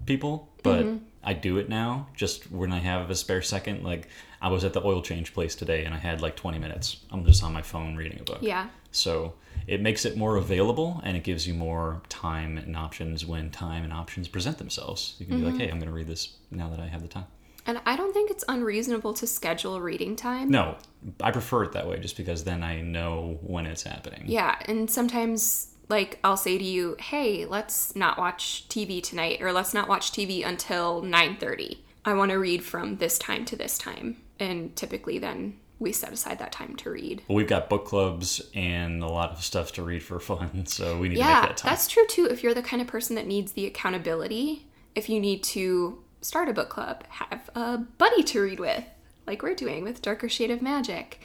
people, 0.05 0.49
but 0.63 0.85
Mm-hmm. 0.85 1.03
I 1.23 1.33
do 1.33 1.57
it 1.57 1.67
now 1.69 2.07
just 2.15 2.51
when 2.51 2.71
I 2.71 2.79
have 2.79 3.09
a 3.09 3.15
spare 3.15 3.41
second. 3.41 3.83
Like 3.83 4.07
I 4.41 4.47
was 4.49 4.63
at 4.63 4.73
the 4.73 4.81
oil 4.83 5.01
change 5.01 5.33
place 5.33 5.55
today 5.55 5.83
and 5.85 5.93
I 5.93 5.97
had 5.97 6.21
like 6.21 6.35
20 6.35 6.59
minutes. 6.59 6.97
I'm 7.11 7.25
just 7.25 7.43
on 7.43 7.51
my 7.53 7.61
phone 7.61 7.95
reading 7.95 8.19
a 8.19 8.23
book. 8.23 8.39
Yeah. 8.41 8.69
So 8.91 9.33
it 9.67 9.81
makes 9.81 10.05
it 10.05 10.15
more 10.17 10.37
available 10.37 11.01
and 11.03 11.15
it 11.17 11.23
gives 11.23 11.45
you 11.47 11.53
more 11.53 12.01
time 12.09 12.57
and 12.57 12.75
options 12.75 13.25
when 13.25 13.51
time 13.51 13.83
and 13.83 13.91
options 13.93 14.27
present 14.27 14.57
themselves. 14.57 15.15
You 15.19 15.25
can 15.25 15.37
be 15.37 15.43
Mm-hmm. 15.43 15.51
like, 15.51 15.61
hey, 15.61 15.69
I'm 15.69 15.77
going 15.79 15.89
to 15.89 15.93
read 15.95 16.07
this 16.07 16.37
now 16.51 16.69
that 16.69 16.79
I 16.79 16.87
have 16.87 17.01
the 17.01 17.07
time. 17.07 17.25
And 17.65 17.79
I 17.85 17.95
don't 17.97 18.13
think 18.13 18.31
it's 18.31 18.43
unreasonable 18.47 19.13
to 19.15 19.27
schedule 19.27 19.79
reading 19.81 20.15
time. 20.15 20.49
No, 20.49 20.77
I 21.21 21.29
prefer 21.31 21.63
it 21.65 21.73
that 21.73 21.87
way 21.87 21.99
just 21.99 22.17
because 22.17 22.43
then 22.45 22.63
I 22.63 22.81
know 22.81 23.37
when 23.41 23.65
it's 23.67 23.83
happening. 23.83 24.23
Yeah, 24.25 24.57
and 24.65 24.89
sometimes 24.89 25.75
like 25.89 26.19
I'll 26.23 26.37
say 26.37 26.57
to 26.57 26.63
you, 26.63 26.95
"Hey, 26.99 27.45
let's 27.45 27.95
not 27.95 28.17
watch 28.17 28.67
TV 28.69 29.01
tonight 29.01 29.41
or 29.41 29.51
let's 29.51 29.73
not 29.73 29.87
watch 29.89 30.11
TV 30.11 30.43
until 30.43 31.01
9:30. 31.01 31.79
I 32.05 32.13
want 32.13 32.31
to 32.31 32.37
read 32.37 32.63
from 32.63 32.97
this 32.97 33.17
time 33.19 33.43
to 33.45 33.55
this 33.55 33.77
time." 33.77 34.17
And 34.39 34.75
typically 34.75 35.17
then 35.19 35.59
we 35.79 35.91
set 35.93 36.11
aside 36.11 36.39
that 36.39 36.51
time 36.51 36.75
to 36.75 36.89
read. 36.89 37.21
But 37.27 37.33
we've 37.33 37.47
got 37.47 37.69
book 37.69 37.85
clubs 37.85 38.41
and 38.53 39.01
a 39.01 39.07
lot 39.07 39.31
of 39.31 39.43
stuff 39.43 39.71
to 39.73 39.83
read 39.83 40.03
for 40.03 40.19
fun, 40.31 40.65
so 40.65 40.97
we 40.97 41.09
need 41.09 41.15
to 41.15 41.19
Yeah, 41.21 41.39
make 41.41 41.49
that 41.49 41.57
time. 41.57 41.71
that's 41.71 41.87
true 41.87 42.05
too. 42.07 42.25
If 42.25 42.43
you're 42.43 42.53
the 42.53 42.61
kind 42.61 42.81
of 42.81 42.87
person 42.87 43.15
that 43.15 43.25
needs 43.27 43.53
the 43.53 43.65
accountability, 43.65 44.67
if 44.95 45.09
you 45.09 45.19
need 45.19 45.41
to 45.43 46.03
start 46.21 46.49
a 46.49 46.53
book 46.53 46.69
club, 46.69 47.03
have 47.09 47.49
a 47.55 47.77
buddy 47.77 48.23
to 48.23 48.41
read 48.41 48.59
with, 48.59 48.83
like 49.25 49.41
we're 49.41 49.55
doing 49.55 49.83
with 49.83 50.01
Darker 50.01 50.27
Shade 50.27 50.51
of 50.51 50.61
Magic. 50.61 51.19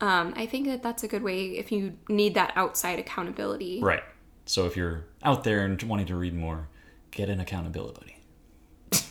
Um, 0.00 0.34
I 0.36 0.46
think 0.46 0.66
that 0.66 0.82
that's 0.82 1.02
a 1.02 1.08
good 1.08 1.22
way 1.22 1.56
if 1.56 1.72
you 1.72 1.94
need 2.08 2.34
that 2.34 2.52
outside 2.54 2.98
accountability. 3.00 3.80
Right. 3.82 4.02
So 4.46 4.64
if 4.66 4.76
you're 4.76 5.04
out 5.22 5.44
there 5.44 5.64
and 5.64 5.80
wanting 5.82 6.06
to 6.06 6.16
read 6.16 6.34
more, 6.34 6.68
get 7.10 7.28
an 7.28 7.40
accountability 7.40 8.00
buddy. 8.90 9.02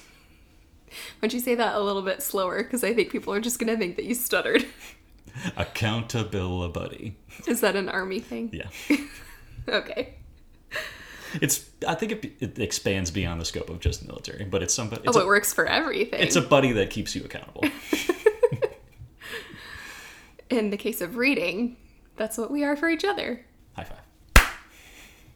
Why 0.90 1.22
don't 1.22 1.34
you 1.34 1.40
say 1.40 1.56
that 1.56 1.76
a 1.76 1.80
little 1.80 2.02
bit 2.02 2.24
slower? 2.24 2.64
Because 2.64 2.84
I 2.84 2.94
think 2.94 3.12
people 3.12 3.34
are 3.34 3.42
just 3.42 3.60
going 3.60 3.72
to 3.72 3.78
think 3.78 3.98
that 3.98 4.06
you 4.06 4.16
stuttered. 4.16 4.66
Accountability 5.58 6.72
buddy. 6.72 7.18
Is 7.48 7.60
that 7.62 7.76
an 7.76 7.90
army 7.90 8.20
thing? 8.20 8.50
Yeah. 8.54 8.70
Okay. 9.68 10.14
It's. 11.42 11.68
I 11.88 11.96
think 11.96 12.12
it, 12.12 12.34
it 12.40 12.60
expands 12.60 13.10
beyond 13.10 13.42
the 13.42 13.46
scope 13.46 13.72
of 13.72 13.80
just 13.80 14.06
military, 14.08 14.46
but 14.46 14.62
it's 14.62 14.76
somebody. 14.76 15.02
Oh, 15.08 15.10
It's, 15.10 15.18
it 15.18 15.24
a, 15.24 15.26
works 15.26 15.52
for 15.52 15.66
everything. 15.66 16.22
it's 16.22 16.36
a 16.36 16.42
buddy 16.42 16.72
that 16.74 16.92
keeps 16.92 17.16
you 17.16 17.24
accountable. 17.24 17.64
In 20.52 20.70
the 20.70 20.78
case 20.78 21.02
of 21.02 21.18
reading, 21.18 21.78
that's 22.16 22.38
what 22.38 22.52
we 22.52 22.64
are 22.64 22.76
for 22.76 22.88
each 22.90 23.04
other. 23.04 23.44
High 23.76 23.86
five. 23.86 23.98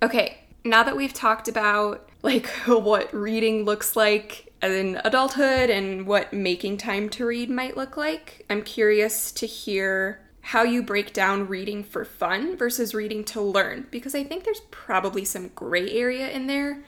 Okay, 0.01 0.37
now 0.63 0.83
that 0.83 0.95
we've 0.95 1.13
talked 1.13 1.47
about 1.47 2.09
like 2.21 2.47
what 2.67 3.13
reading 3.13 3.65
looks 3.65 3.95
like 3.95 4.51
in 4.61 4.99
adulthood 5.03 5.69
and 5.69 6.05
what 6.05 6.33
making 6.33 6.77
time 6.77 7.09
to 7.09 7.25
read 7.25 7.49
might 7.49 7.77
look 7.77 7.97
like, 7.97 8.45
I'm 8.49 8.61
curious 8.61 9.31
to 9.33 9.45
hear 9.45 10.21
how 10.41 10.63
you 10.63 10.81
break 10.81 11.13
down 11.13 11.47
reading 11.47 11.83
for 11.83 12.03
fun 12.05 12.57
versus 12.57 12.93
reading 12.93 13.23
to 13.23 13.41
learn 13.41 13.87
because 13.91 14.15
I 14.15 14.23
think 14.23 14.43
there's 14.43 14.61
probably 14.71 15.25
some 15.25 15.49
gray 15.49 15.91
area 15.91 16.29
in 16.29 16.47
there. 16.47 16.83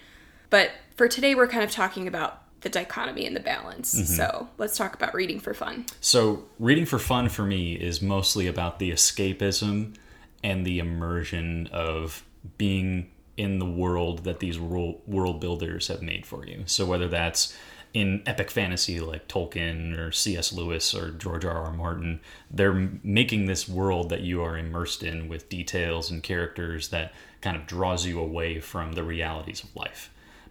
But 0.49 0.71
for 0.95 1.07
today 1.07 1.35
we're 1.35 1.47
kind 1.47 1.63
of 1.63 1.71
talking 1.71 2.07
about 2.07 2.41
the 2.61 2.69
dichotomy 2.69 3.25
and 3.25 3.35
the 3.35 3.41
balance. 3.41 3.95
Mm-hmm. 3.95 4.05
So, 4.05 4.49
let's 4.57 4.77
talk 4.77 4.93
about 4.93 5.15
reading 5.15 5.39
for 5.39 5.53
fun. 5.53 5.85
So, 5.99 6.43
reading 6.59 6.85
for 6.85 6.99
fun 6.99 7.29
for 7.29 7.43
me 7.43 7.73
is 7.73 8.03
mostly 8.03 8.45
about 8.45 8.77
the 8.77 8.91
escapism 8.91 9.95
and 10.43 10.63
the 10.65 10.77
immersion 10.77 11.67
of 11.71 12.23
being 12.57 13.09
in 13.37 13.59
the 13.59 13.65
world 13.65 14.23
that 14.23 14.39
these 14.39 14.59
world, 14.59 15.39
builders 15.39 15.87
have 15.87 16.01
made 16.01 16.25
for 16.25 16.45
you. 16.45 16.63
So, 16.65 16.85
whether 16.85 17.07
that's 17.07 17.55
in 17.93 18.23
epic 18.25 18.49
fantasy 18.49 18.99
like 18.99 19.27
Tolkien 19.27 19.97
or 19.97 20.11
C.S. 20.11 20.53
Lewis 20.53 20.93
or 20.95 21.11
George 21.11 21.43
R. 21.43 21.65
R. 21.65 21.73
Martin, 21.73 22.21
they're 22.49 22.89
making 23.03 23.45
this 23.47 23.67
world 23.67 24.09
that 24.09 24.21
you 24.21 24.41
are 24.43 24.57
immersed 24.57 25.03
in 25.03 25.27
with 25.27 25.49
details 25.49 26.09
and 26.09 26.23
characters 26.23 26.89
that 26.89 27.11
kind 27.41 27.57
of 27.57 27.67
draws 27.67 28.05
you 28.05 28.19
away 28.19 28.59
from 28.59 28.93
the 28.93 29.03
realities 29.03 29.63
of 29.63 29.75
life. 29.75 30.09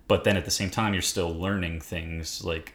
but 0.09 0.25
then 0.25 0.37
at 0.37 0.45
the 0.45 0.51
same 0.51 0.71
time 0.71 0.93
you're 0.93 1.01
still 1.03 1.33
learning 1.33 1.81
things 1.81 2.43
like 2.45 2.75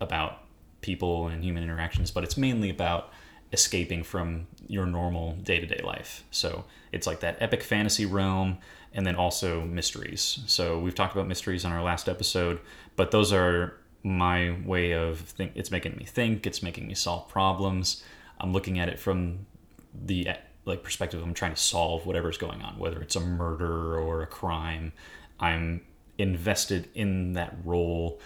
about 0.00 0.44
people 0.80 1.26
and 1.26 1.42
human 1.42 1.64
interactions 1.64 2.10
but 2.12 2.22
it's 2.22 2.36
mainly 2.36 2.70
about 2.70 3.10
escaping 3.52 4.02
from 4.02 4.46
your 4.66 4.86
normal 4.86 5.32
day-to-day 5.36 5.80
life. 5.82 6.24
So 6.30 6.64
it's 6.92 7.06
like 7.06 7.20
that 7.20 7.36
epic 7.40 7.62
fantasy 7.62 8.06
realm 8.06 8.58
and 8.92 9.06
then 9.06 9.16
also 9.16 9.62
mysteries. 9.62 10.40
So 10.46 10.78
we've 10.78 10.94
talked 10.94 11.14
about 11.14 11.28
mysteries 11.28 11.64
on 11.64 11.72
our 11.72 11.82
last 11.82 12.08
episode 12.08 12.60
but 12.98 13.12
those 13.12 13.32
are 13.32 13.74
my 14.02 14.56
way 14.66 14.92
of 14.92 15.20
think 15.20 15.52
it's 15.54 15.70
making 15.70 15.96
me 15.96 16.04
think 16.04 16.46
it's 16.46 16.62
making 16.62 16.86
me 16.86 16.94
solve 16.94 17.28
problems. 17.28 18.02
I'm 18.40 18.52
looking 18.52 18.78
at 18.78 18.88
it 18.88 18.98
from 18.98 19.46
the 19.94 20.28
like 20.64 20.82
perspective 20.82 21.18
of 21.18 21.26
i'm 21.26 21.32
trying 21.32 21.54
to 21.54 21.60
solve 21.60 22.04
whatever's 22.04 22.36
going 22.36 22.60
on 22.60 22.78
whether 22.78 23.00
it's 23.00 23.16
a 23.16 23.20
murder 23.20 23.98
or 23.98 24.22
a 24.22 24.26
crime. 24.26 24.92
I'm 25.40 25.80
invested 26.18 26.88
in 26.94 27.34
that 27.34 27.56
role 27.64 28.20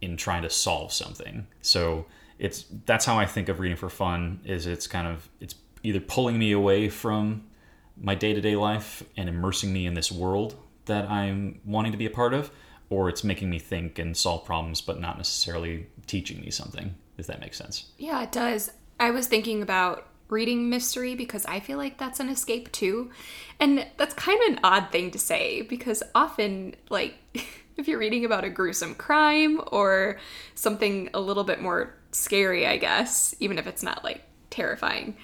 in 0.00 0.16
trying 0.16 0.42
to 0.42 0.50
solve 0.50 0.92
something. 0.92 1.46
So 1.62 2.06
it's 2.40 2.64
that's 2.86 3.04
how 3.04 3.16
i 3.18 3.26
think 3.26 3.48
of 3.48 3.60
reading 3.60 3.76
for 3.76 3.88
fun 3.88 4.40
is 4.44 4.66
it's 4.66 4.86
kind 4.88 5.06
of 5.06 5.28
it's 5.40 5.54
either 5.82 6.00
pulling 6.00 6.38
me 6.38 6.50
away 6.50 6.88
from 6.88 7.44
my 7.96 8.14
day-to-day 8.14 8.56
life 8.56 9.04
and 9.16 9.28
immersing 9.28 9.72
me 9.72 9.86
in 9.86 9.94
this 9.94 10.10
world 10.10 10.56
that 10.86 11.08
i'm 11.08 11.60
wanting 11.64 11.92
to 11.92 11.98
be 11.98 12.06
a 12.06 12.10
part 12.10 12.34
of 12.34 12.50
or 12.88 13.08
it's 13.08 13.22
making 13.22 13.48
me 13.48 13.58
think 13.58 13.98
and 14.00 14.16
solve 14.16 14.44
problems 14.44 14.80
but 14.80 14.98
not 14.98 15.16
necessarily 15.16 15.86
teaching 16.06 16.40
me 16.40 16.50
something 16.50 16.94
if 17.20 17.26
that 17.26 17.40
makes 17.40 17.56
sense 17.56 17.90
Yeah, 17.98 18.22
it 18.22 18.32
does. 18.32 18.70
I 18.98 19.10
was 19.10 19.26
thinking 19.26 19.62
about 19.62 20.06
reading 20.28 20.70
mystery 20.70 21.14
because 21.14 21.44
I 21.46 21.60
feel 21.60 21.78
like 21.78 21.98
that's 21.98 22.20
an 22.20 22.28
escape 22.28 22.72
too. 22.72 23.10
And 23.58 23.86
that's 23.96 24.14
kind 24.14 24.40
of 24.42 24.54
an 24.54 24.60
odd 24.64 24.90
thing 24.90 25.10
to 25.12 25.18
say 25.18 25.62
because 25.62 26.02
often, 26.14 26.74
like, 26.88 27.14
if 27.76 27.88
you're 27.88 27.98
reading 27.98 28.24
about 28.24 28.44
a 28.44 28.50
gruesome 28.50 28.94
crime 28.94 29.60
or 29.70 30.18
something 30.54 31.10
a 31.14 31.20
little 31.20 31.44
bit 31.44 31.60
more 31.60 31.94
scary, 32.12 32.66
I 32.66 32.76
guess, 32.76 33.34
even 33.40 33.58
if 33.58 33.66
it's 33.66 33.82
not 33.82 34.04
like 34.04 34.22
terrifying, 34.50 35.16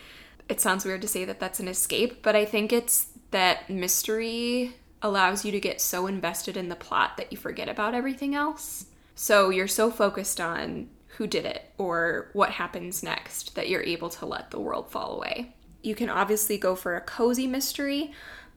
it 0.49 0.61
sounds 0.61 0.85
weird 0.85 1.03
to 1.03 1.09
say 1.09 1.25
that 1.25 1.41
that's 1.41 1.61
an 1.61 1.69
escape, 1.69 2.23
but 2.23 2.37
I 2.37 2.45
think 2.45 2.73
it's 2.73 3.09
that 3.31 3.69
mystery 3.69 4.75
allows 5.03 5.45
you 5.45 5.53
to 5.53 5.61
get 5.61 5.81
so 5.81 6.07
invested 6.07 6.57
in 6.57 6.69
the 6.69 6.77
plot 6.77 7.17
that 7.17 7.31
you 7.31 7.39
forget 7.39 7.69
about 7.69 7.95
everything 7.95 8.35
else. 8.35 8.87
So 9.15 9.51
you're 9.51 9.69
so 9.69 9.91
focused 9.91 10.41
on 10.41 10.89
who 11.17 11.27
did 11.27 11.45
it 11.45 11.71
or 11.79 12.31
what 12.33 12.51
happens 12.51 13.03
next 13.03 13.55
that 13.55 13.69
you're 13.69 13.83
able 13.83 14.11
to 14.11 14.27
let 14.27 14.51
the 14.51 14.61
world 14.61 14.91
fall 14.91 15.17
away. 15.17 15.55
You 15.83 15.95
can 15.95 16.11
obviously 16.11 16.59
go 16.59 16.75
for 16.75 16.97
a 16.97 17.01
cozy 17.01 17.47
mystery, 17.47 18.13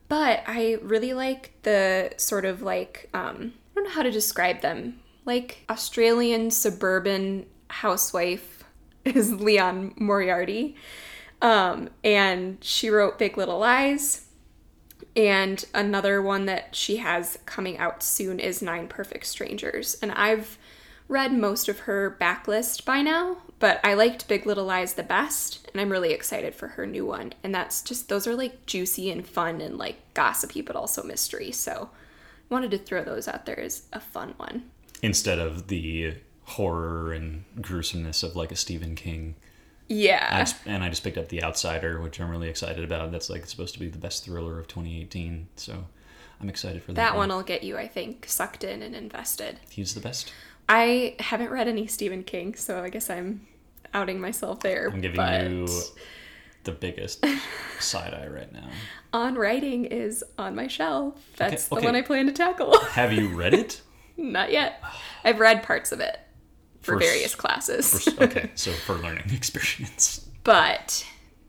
but 0.08 0.44
I 0.48 0.78
really 0.82 1.14
like 1.14 1.54
the 1.64 2.12
sort 2.18 2.46
of 2.46 2.62
like, 2.62 3.10
um, 3.14 3.54
I 3.72 3.76
don't 3.76 3.84
know 3.86 3.92
how 3.92 4.04
to 4.04 4.12
describe 4.12 4.62
them, 4.62 5.00
like 5.26 5.64
Australian 5.70 6.52
suburban 6.52 7.46
housewife 7.70 8.64
is 9.06 9.34
Liane 9.34 9.94
Moriarty. 9.98 10.76
Um, 11.42 11.90
and 12.04 12.58
she 12.64 12.90
wrote 12.90 13.18
Big 13.18 13.38
Little 13.38 13.60
Lies. 13.60 14.26
And 15.16 15.64
another 15.74 16.22
one 16.22 16.46
that 16.46 16.76
she 16.76 16.98
has 16.98 17.40
coming 17.46 17.78
out 17.78 18.04
soon 18.04 18.40
is 18.40 18.62
Nine 18.62 18.88
Perfect 18.88 19.26
Strangers. 19.26 19.98
And 20.02 20.12
I've 20.12 20.58
read 21.08 21.34
most 21.34 21.68
of 21.68 21.80
her 21.80 22.16
backlist 22.22 22.86
by 22.86 23.02
now, 23.02 23.38
but 23.58 23.80
I 23.84 23.96
liked 23.96 24.28
Big 24.28 24.46
Little 24.46 24.66
Lies 24.66 24.94
the 24.94 25.04
best, 25.04 25.68
and 25.72 25.82
I'm 25.82 25.92
really 25.92 26.14
excited 26.14 26.54
for 26.54 26.70
her 26.70 26.86
new 26.86 27.06
one. 27.06 27.34
And 27.44 27.54
that's 27.54 27.82
just, 27.82 28.08
those 28.10 28.28
are 28.28 28.36
like 28.36 28.66
juicy 28.68 29.10
and 29.10 29.26
fun 29.28 29.60
and 29.60 29.78
like 29.78 30.14
gossipy, 30.14 30.62
but 30.62 30.76
also 30.76 31.02
mystery. 31.04 31.52
So 31.52 31.90
wanted 32.50 32.72
to 32.72 32.78
throw 32.78 33.04
those 33.04 33.28
out 33.28 33.46
there 33.46 33.60
as 33.60 33.84
a 33.92 34.00
fun 34.00 34.34
one. 34.38 34.70
instead 35.02 35.40
of 35.40 35.68
the 35.68 36.16
horror 36.50 37.14
and 37.14 37.44
gruesomeness 37.62 38.24
of 38.24 38.36
like 38.36 38.52
a 38.52 38.56
stephen 38.56 38.96
king 38.96 39.36
I 39.92 39.94
Yeah. 39.94 40.40
just, 40.40 40.56
and 40.68 40.84
I 40.84 40.90
just 40.90 41.04
picked 41.04 41.18
up 41.18 41.30
The 41.30 41.44
Outsider, 41.44 42.00
which 42.00 42.20
I'm 42.22 42.30
really 42.30 42.48
excited 42.48 42.84
about. 42.84 43.12
That's 43.12 43.28
like 43.28 43.48
supposed 43.48 43.74
to 43.74 43.80
be 43.80 43.88
the 43.88 43.98
best 43.98 44.24
thriller 44.24 44.60
of 44.60 44.68
2018, 44.68 45.48
so 45.56 45.84
I'm 46.40 46.48
excited 46.48 46.84
for 46.84 46.94
that, 46.94 47.14
That 47.14 47.18
one 47.18 47.30
will 47.30 47.42
get 47.42 47.64
you, 47.64 47.76
I 47.76 47.88
think, 47.88 48.26
sucked 48.28 48.64
in 48.64 48.84
and 48.84 48.96
invested. 48.96 49.60
He's 49.70 49.96
the 49.96 50.00
best. 50.00 50.32
I 50.68 51.16
haven't 51.20 51.50
read 51.50 51.68
any 51.68 51.88
Stephen 51.88 52.24
King, 52.24 52.54
so 52.54 52.84
I 52.84 52.90
guess 52.90 53.10
I'm 53.10 53.48
outing 53.92 54.22
myself 54.22 54.60
there. 54.60 54.90
I'm 54.94 55.02
giving 55.02 55.16
but 55.18 55.50
you 55.50 55.68
the 56.66 56.72
biggest 56.72 57.26
side 57.80 58.14
eye 58.14 58.28
right 58.28 58.52
now. 58.54 58.70
on 59.12 59.36
writing 59.36 59.86
is 59.86 60.24
on 60.38 60.56
my 60.56 60.68
shelf. 60.68 61.16
That's 61.38 61.72
okay. 61.72 61.82
the 61.82 61.86
one 61.88 61.96
I 61.96 62.04
plan 62.04 62.28
to 62.28 62.32
tackle. 62.32 62.78
Have 62.92 63.12
you 63.12 63.30
read 63.30 63.56
it? 63.56 63.82
Not 64.18 64.52
yet. 64.52 64.84
I've 65.24 65.40
read 65.40 65.64
parts 65.64 65.92
of 65.92 66.00
it 66.00 66.20
for 66.90 67.00
First- 67.00 67.08
various 67.08 67.36
classes. 67.36 68.08
okay, 68.22 68.52
so 68.56 68.72
for 68.72 68.96
learning 68.96 69.26
experience. 69.34 70.28
but 70.44 71.06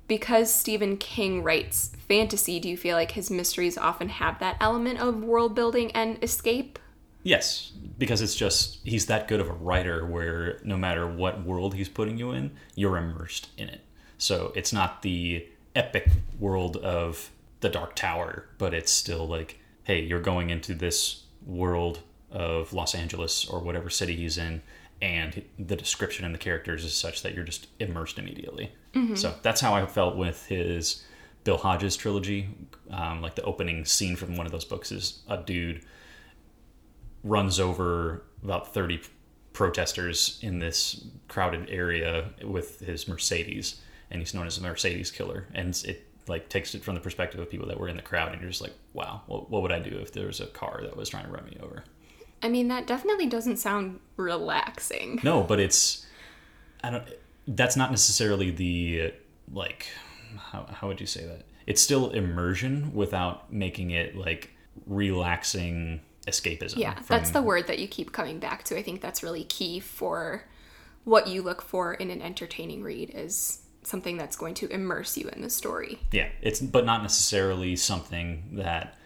because 0.09 0.53
Stephen 0.53 0.97
King 0.97 1.43
writes 1.43 1.93
fantasy, 2.09 2.59
do 2.59 2.69
you 2.69 2.77
feel 2.77 2.97
like 2.97 3.13
his 3.13 3.31
mysteries 3.31 3.79
often 3.79 4.09
have 4.09 4.39
that 4.41 4.57
element 4.61 4.99
of 5.01 5.23
world 5.23 5.55
building 5.55 5.91
and 5.93 6.23
escape? 6.23 6.79
Yes, 7.23 7.73
because 7.99 8.21
it's 8.23 8.35
just 8.35 8.79
he's 8.83 9.07
that 9.07 9.29
good 9.29 9.41
of 9.41 9.49
a 9.49 9.53
writer 9.53 10.07
where 10.07 10.59
no 10.65 10.77
matter 10.77 11.07
what 11.07 11.45
world 11.45 11.75
he's 11.75 11.89
putting 11.89 12.17
you 12.19 12.31
in, 12.33 12.51
you're 12.75 12.97
immersed 12.97 13.51
in 13.59 13.69
it. 13.69 13.83
So 14.19 14.53
it's 14.57 14.73
not 14.73 15.03
the 15.03 15.47
epic 15.77 16.09
world 16.39 16.77
of 16.79 17.31
the 17.61 17.69
Dark 17.69 17.95
Tower, 17.95 18.47
but 18.59 18.73
it's 18.75 18.91
still 18.91 19.29
like, 19.29 19.59
hey, 19.85 20.01
you're 20.03 20.21
going 20.21 20.51
into 20.51 20.75
this 20.75 21.25
world 21.47 22.01
of 22.33 22.73
Los 22.73 22.95
Angeles 22.95 23.47
or 23.47 23.61
whatever 23.61 23.91
city 23.91 24.17
he's 24.17 24.39
in, 24.39 24.63
and 25.03 25.43
the 25.59 25.77
description 25.77 26.25
and 26.25 26.35
the 26.35 26.39
characters 26.39 26.85
is 26.85 26.95
such 26.95 27.23
that 27.23 27.35
you're 27.35 27.45
just 27.45 27.69
immersed 27.79 28.19
immediately. 28.19 28.73
So 29.17 29.35
that's 29.43 29.61
how 29.61 29.75
I 29.75 29.87
felt 29.87 30.17
with 30.17 30.47
his 30.47 31.05
Bill 31.45 31.57
Hodges 31.57 31.97
trilogy. 31.97 32.49
Um, 32.91 33.23
like 33.23 33.35
the 33.35 33.43
opening 33.45 33.85
scene 33.85 34.17
from 34.17 34.37
one 34.37 34.47
of 34.47 34.53
those 34.53 34.65
books 34.65 34.93
is 34.93 35.23
a 35.29 35.37
dude 35.39 35.85
runs 37.23 37.61
over 37.61 38.23
about 38.43 38.73
30 38.75 39.01
protesters 39.53 40.39
in 40.43 40.59
this 40.59 41.05
crowded 41.29 41.69
area 41.71 42.31
with 42.45 42.81
his 42.81 43.07
Mercedes 43.09 43.81
and 44.11 44.21
he's 44.21 44.35
known 44.35 44.47
as 44.47 44.57
the 44.57 44.67
Mercedes 44.67 45.11
killer 45.11 45.47
and 45.55 45.81
it 45.87 46.07
like 46.29 46.49
takes 46.49 46.75
it 46.75 46.83
from 46.83 46.95
the 46.95 47.01
perspective 47.01 47.41
of 47.41 47.51
people 47.51 47.69
that 47.69 47.79
were 47.79 47.89
in 47.89 47.97
the 47.97 48.03
crowd 48.03 48.33
and 48.33 48.41
you're 48.41 48.51
just 48.51 48.63
like 48.63 48.75
wow 48.93 49.21
what, 49.27 49.51
what 49.51 49.63
would 49.63 49.73
I 49.73 49.81
do 49.81 49.99
if 49.99 50.13
there 50.13 50.27
was 50.27 50.41
a 50.41 50.47
car 50.47 50.81
that 50.83 50.97
was 50.97 51.09
trying 51.09 51.27
to 51.27 51.31
run 51.31 51.45
me 51.45 51.59
over 51.63 51.85
I 52.43 52.49
mean, 52.49 52.69
that 52.69 52.87
definitely 52.87 53.27
doesn't 53.27 53.57
sound 53.59 54.01
relaxing. 54.17 55.21
no 55.23 55.43
but 55.43 55.59
it's 55.61 56.07
I 56.83 56.91
don't 56.91 57.05
that's 57.49 57.77
not 57.77 57.91
necessarily 57.91 58.51
the 58.51 59.13
like 59.53 59.87
how, 60.37 60.67
how 60.71 60.89
would 60.89 61.01
you 61.01 61.07
say 61.07 61.25
that 61.27 61.43
it's 61.67 61.81
still 61.81 62.11
immersion 62.11 62.95
without 62.95 63.53
making 63.53 63.91
it 63.91 64.17
like 64.17 64.51
relaxing 64.87 66.01
escapism 66.27 66.77
Yeah, 66.77 66.95
from- 66.95 67.05
that's 67.09 67.31
the 67.31 67.43
word 67.43 67.67
that 67.67 67.79
you 67.79 67.89
keep 67.89 68.13
coming 68.13 68.39
back 68.39 68.63
to. 68.65 68.79
I 68.79 68.83
think 68.83 69.01
that's 69.01 69.23
really 69.23 69.45
key 69.45 69.81
for 69.81 70.45
what 71.05 71.27
you 71.27 71.43
look 71.43 71.63
for 71.63 71.95
in 71.95 72.11
an 72.11 72.21
entertaining 72.23 72.83
read 72.83 73.11
is 73.15 73.63
something 73.83 74.17
that's 74.19 74.37
going 74.37 74.53
to 74.55 74.69
immerse 74.69 75.17
you 75.17 75.29
in 75.31 75.41
the 75.41 75.49
story. 75.51 75.99
Yeah, 76.13 76.29
it's 76.43 76.61
but 76.61 76.85
not 76.85 77.03
necessarily 77.03 77.75
something 77.77 78.57
that 78.57 78.97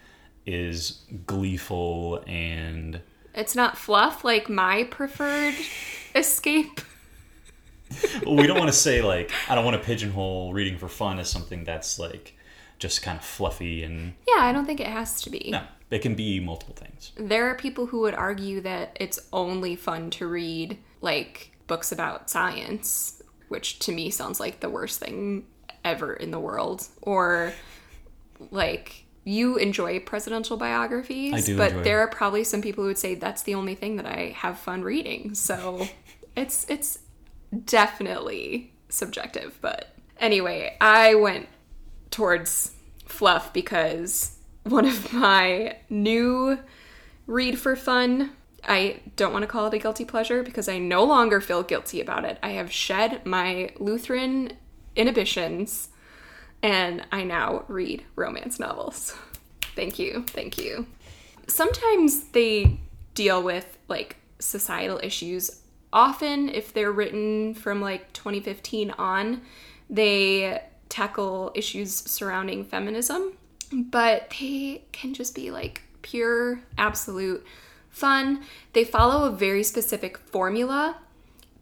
is 0.45 1.01
gleeful 1.25 2.23
and 2.27 3.01
It's 3.35 3.55
not 3.55 3.77
fluff 3.77 4.23
like 4.23 4.49
my 4.49 4.83
preferred 4.85 5.55
escape. 6.15 6.81
well, 8.25 8.35
we 8.35 8.47
don't 8.47 8.57
want 8.57 8.69
to 8.71 8.77
say 8.77 9.01
like 9.01 9.31
I 9.49 9.55
don't 9.55 9.65
want 9.65 9.79
to 9.79 9.85
pigeonhole 9.85 10.53
reading 10.53 10.77
for 10.77 10.87
fun 10.87 11.19
as 11.19 11.29
something 11.29 11.63
that's 11.63 11.99
like 11.99 12.35
just 12.79 13.01
kind 13.03 13.17
of 13.17 13.23
fluffy 13.23 13.83
and 13.83 14.13
Yeah, 14.27 14.43
I 14.43 14.51
don't 14.51 14.65
think 14.65 14.79
it 14.79 14.87
has 14.87 15.21
to 15.21 15.29
be. 15.29 15.49
no, 15.51 15.61
it 15.91 15.99
can 15.99 16.15
be 16.15 16.39
multiple 16.39 16.75
things. 16.75 17.11
There 17.15 17.47
are 17.49 17.55
people 17.55 17.85
who 17.85 17.99
would 18.01 18.15
argue 18.15 18.61
that 18.61 18.97
it's 18.99 19.19
only 19.31 19.75
fun 19.75 20.09
to 20.11 20.27
read 20.27 20.77
like 21.01 21.51
books 21.67 21.91
about 21.91 22.29
science, 22.29 23.21
which 23.49 23.79
to 23.79 23.91
me 23.91 24.09
sounds 24.09 24.39
like 24.39 24.59
the 24.59 24.69
worst 24.69 24.99
thing 24.99 25.45
ever 25.83 26.13
in 26.13 26.31
the 26.31 26.39
world. 26.39 26.87
Or 27.03 27.53
like 28.51 29.04
you 29.25 29.57
enjoy 29.57 29.99
presidential 29.99 30.55
biographies, 30.55 31.33
I 31.33 31.41
do 31.41 31.57
but 31.57 31.83
there 31.83 31.99
are 31.99 32.07
probably 32.07 32.43
some 32.43 32.61
people 32.61 32.83
who 32.83 32.87
would 32.87 32.97
say 32.97 33.15
that's 33.15 33.43
the 33.43 33.55
only 33.55 33.75
thing 33.75 33.97
that 33.97 34.05
I 34.05 34.35
have 34.37 34.57
fun 34.57 34.83
reading. 34.83 35.35
So 35.35 35.87
it's 36.37 36.65
it's 36.69 36.99
definitely 37.65 38.73
subjective, 38.87 39.57
but 39.61 39.93
anyway, 40.19 40.77
I 40.79 41.15
went 41.15 41.49
towards 42.11 42.71
fluff 43.05 43.51
because 43.51 44.37
one 44.63 44.85
of 44.85 45.11
my 45.11 45.77
new 45.89 46.59
read 47.27 47.59
for 47.59 47.75
fun 47.75 48.31
I 48.67 49.01
don't 49.15 49.31
want 49.31 49.43
to 49.43 49.47
call 49.47 49.67
it 49.67 49.73
a 49.73 49.79
guilty 49.79 50.05
pleasure 50.05 50.43
because 50.43 50.67
I 50.67 50.79
no 50.79 51.03
longer 51.03 51.39
feel 51.39 51.63
guilty 51.63 52.01
about 52.01 52.25
it. 52.25 52.39
I 52.41 52.51
have 52.51 52.71
shed 52.71 53.25
my 53.25 53.71
Lutheran 53.77 54.53
inhibitions 54.95 55.89
and 56.61 57.05
I 57.11 57.23
now 57.23 57.65
read 57.67 58.03
romance 58.15 58.59
novels. 58.59 59.15
Thank 59.75 59.99
you. 59.99 60.23
Thank 60.27 60.57
you. 60.57 60.87
Sometimes 61.47 62.25
they 62.29 62.79
deal 63.13 63.43
with 63.43 63.77
like 63.87 64.17
societal 64.39 64.99
issues. 65.03 65.61
Often, 65.93 66.49
if 66.49 66.73
they're 66.73 66.91
written 66.91 67.53
from 67.53 67.81
like 67.81 68.11
2015 68.13 68.91
on, 68.91 69.41
they 69.89 70.61
tackle 70.89 71.51
issues 71.55 71.93
surrounding 71.93 72.65
feminism, 72.65 73.33
but 73.71 74.31
they 74.39 74.83
can 74.91 75.13
just 75.13 75.35
be 75.35 75.51
like 75.51 75.83
pure, 76.01 76.61
absolute 76.77 77.45
fun. 77.89 78.43
They 78.73 78.83
follow 78.83 79.25
a 79.25 79.35
very 79.35 79.63
specific 79.63 80.17
formula. 80.17 80.97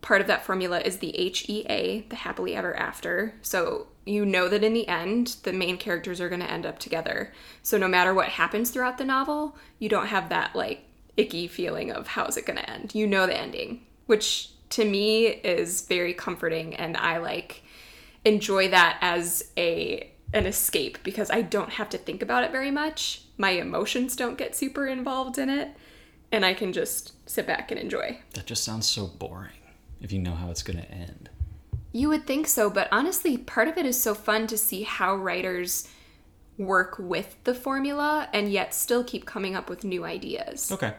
Part 0.02 0.20
of 0.22 0.28
that 0.28 0.46
formula 0.46 0.80
is 0.80 0.98
the 0.98 1.12
HEA, 1.12 2.08
the 2.10 2.16
happily 2.16 2.56
ever 2.56 2.76
after. 2.76 3.36
So 3.42 3.88
you 4.06 4.26
know 4.26 4.50
that 4.50 4.64
in 4.64 4.74
the 4.74 4.88
end, 4.88 5.38
the 5.44 5.54
main 5.54 5.78
characters 5.78 6.20
are 6.20 6.30
going 6.30 6.42
to 6.42 6.52
end 6.52 6.66
up 6.66 6.80
together. 6.80 7.34
So 7.62 7.78
no 7.78 7.88
matter 7.88 8.14
what 8.14 8.30
happens 8.30 8.70
throughout 8.70 8.98
the 8.98 9.06
novel, 9.06 9.58
you 9.80 9.90
don't 9.90 10.08
have 10.08 10.30
that 10.30 10.56
like 10.56 10.86
icky 11.16 11.48
feeling 11.48 11.92
of 11.92 12.08
how's 12.08 12.38
it 12.38 12.46
going 12.46 12.58
to 12.58 12.70
end. 12.70 12.94
You 12.96 13.08
know 13.08 13.26
the 13.28 13.40
ending, 13.40 13.86
which 14.06 14.50
to 14.72 14.86
me 14.86 15.28
is 15.28 15.82
very 15.82 16.14
comforting 16.14 16.76
and 16.76 16.98
I 16.98 17.18
like 17.18 17.64
enjoy 18.26 18.70
that 18.70 18.98
as 19.02 19.52
a 19.58 20.10
an 20.34 20.48
escape 20.48 20.98
because 21.04 21.30
I 21.30 21.44
don't 21.44 21.70
have 21.70 21.90
to 21.90 21.98
think 21.98 22.24
about 22.24 22.44
it 22.44 22.52
very 22.52 22.72
much. 22.72 23.22
My 23.38 23.52
emotions 23.52 24.16
don't 24.16 24.38
get 24.38 24.56
super 24.56 24.88
involved 24.88 25.38
in 25.38 25.48
it 25.48 25.70
and 26.32 26.44
I 26.44 26.56
can 26.56 26.74
just 26.74 27.14
sit 27.30 27.46
back 27.46 27.70
and 27.70 27.80
enjoy. 27.80 28.20
That 28.34 28.48
just 28.48 28.64
sounds 28.64 28.90
so 28.90 29.06
boring 29.06 29.52
if 30.02 30.12
you 30.12 30.20
know 30.20 30.34
how 30.34 30.50
it's 30.50 30.64
going 30.64 30.80
to 30.80 30.92
end. 30.92 31.30
You 31.94 32.10
would 32.10 32.26
think 32.26 32.48
so, 32.48 32.70
but 32.70 32.90
honestly, 32.92 33.38
part 33.38 33.68
of 33.68 33.78
it 33.78 33.86
is 33.86 34.02
so 34.02 34.14
fun 34.16 34.48
to 34.48 34.58
see 34.58 34.82
how 34.82 35.16
writers 35.16 35.88
work 36.58 36.98
with 37.00 37.36
the 37.44 37.54
formula 37.54 38.28
and 38.34 38.52
yet 38.52 38.74
still 38.74 39.04
keep 39.04 39.26
coming 39.26 39.56
up 39.56 39.70
with 39.70 39.84
new 39.84 40.04
ideas. 40.04 40.72
Okay. 40.72 40.94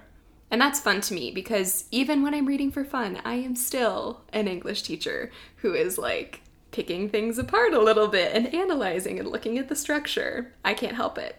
And 0.50 0.60
that's 0.60 0.78
fun 0.78 1.00
to 1.02 1.14
me 1.14 1.32
because 1.32 1.86
even 1.90 2.22
when 2.22 2.32
I'm 2.32 2.46
reading 2.46 2.70
for 2.70 2.84
fun, 2.84 3.20
I 3.24 3.34
am 3.34 3.56
still 3.56 4.22
an 4.32 4.46
English 4.46 4.82
teacher 4.82 5.32
who 5.56 5.74
is 5.74 5.98
like 5.98 6.42
picking 6.70 7.08
things 7.08 7.38
apart 7.38 7.74
a 7.74 7.82
little 7.82 8.06
bit 8.08 8.32
and 8.32 8.54
analyzing 8.54 9.18
and 9.18 9.28
looking 9.28 9.58
at 9.58 9.68
the 9.68 9.76
structure. 9.76 10.52
I 10.64 10.74
can't 10.74 10.94
help 10.94 11.18
it. 11.18 11.36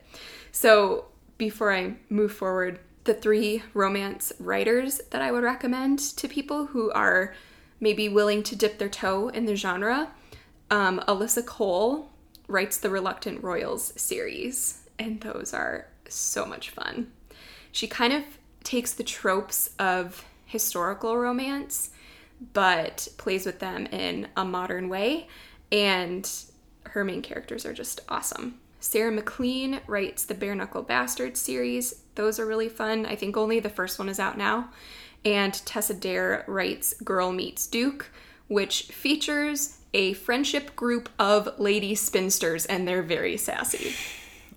So, 0.51 1.05
before 1.37 1.73
I 1.73 1.95
move 2.09 2.31
forward, 2.31 2.79
the 3.03 3.13
three 3.13 3.63
romance 3.73 4.33
writers 4.39 5.01
that 5.11 5.21
I 5.21 5.31
would 5.31 5.43
recommend 5.43 5.99
to 5.99 6.27
people 6.27 6.67
who 6.67 6.91
are 6.91 7.33
maybe 7.85 8.09
willing 8.09 8.41
to 8.41 8.55
dip 8.55 8.79
their 8.79 8.89
toe 8.89 9.29
in 9.29 9.45
the 9.45 9.55
genre 9.55 10.09
um, 10.71 10.99
Alyssa 11.07 11.45
Cole 11.45 12.09
writes 12.47 12.77
the 12.77 12.89
Reluctant 12.89 13.43
Royals 13.43 13.93
series, 13.95 14.81
and 14.97 15.21
those 15.21 15.53
are 15.53 15.85
so 16.09 16.45
much 16.45 16.71
fun. 16.71 17.11
She 17.71 17.87
kind 17.87 18.11
of 18.11 18.23
takes 18.63 18.91
the 18.93 19.03
tropes 19.03 19.69
of 19.77 20.25
historical 20.45 21.15
romance 21.15 21.91
but 22.53 23.07
plays 23.17 23.45
with 23.45 23.59
them 23.59 23.85
in 23.87 24.27
a 24.35 24.43
modern 24.43 24.89
way. 24.89 25.27
And 25.71 26.29
her 26.87 27.03
main 27.03 27.21
characters 27.21 27.65
are 27.65 27.73
just 27.73 28.01
awesome. 28.09 28.59
Sarah 28.79 29.11
MacLean 29.11 29.79
writes 29.87 30.25
the 30.25 30.35
Bare 30.35 30.55
Knuckle 30.55 30.83
Bastard 30.83 31.37
series. 31.37 32.01
Those 32.15 32.39
are 32.39 32.45
really 32.45 32.69
fun. 32.69 33.05
I 33.05 33.15
think 33.15 33.35
only 33.35 33.59
the 33.59 33.69
first 33.69 33.97
one 33.97 34.09
is 34.09 34.19
out 34.19 34.37
now. 34.37 34.69
And 35.25 35.53
Tessa 35.65 35.93
Dare 35.95 36.43
writes 36.47 36.93
Girl 37.03 37.31
Meets 37.31 37.67
Duke, 37.67 38.11
which 38.47 38.83
features 38.83 39.79
a 39.93 40.13
friendship 40.13 40.75
group 40.75 41.09
of 41.17 41.57
lady 41.59 41.95
spinsters, 41.95 42.65
and 42.65 42.87
they're 42.87 43.01
very 43.01 43.37
sassy. 43.37 43.93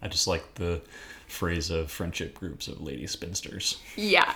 I 0.02 0.08
just 0.08 0.26
like 0.26 0.54
the 0.54 0.82
phrase 1.26 1.70
of 1.70 1.90
friendship 1.90 2.34
groups 2.34 2.68
of 2.68 2.80
lady 2.80 3.06
spinsters. 3.06 3.78
Yeah, 3.96 4.34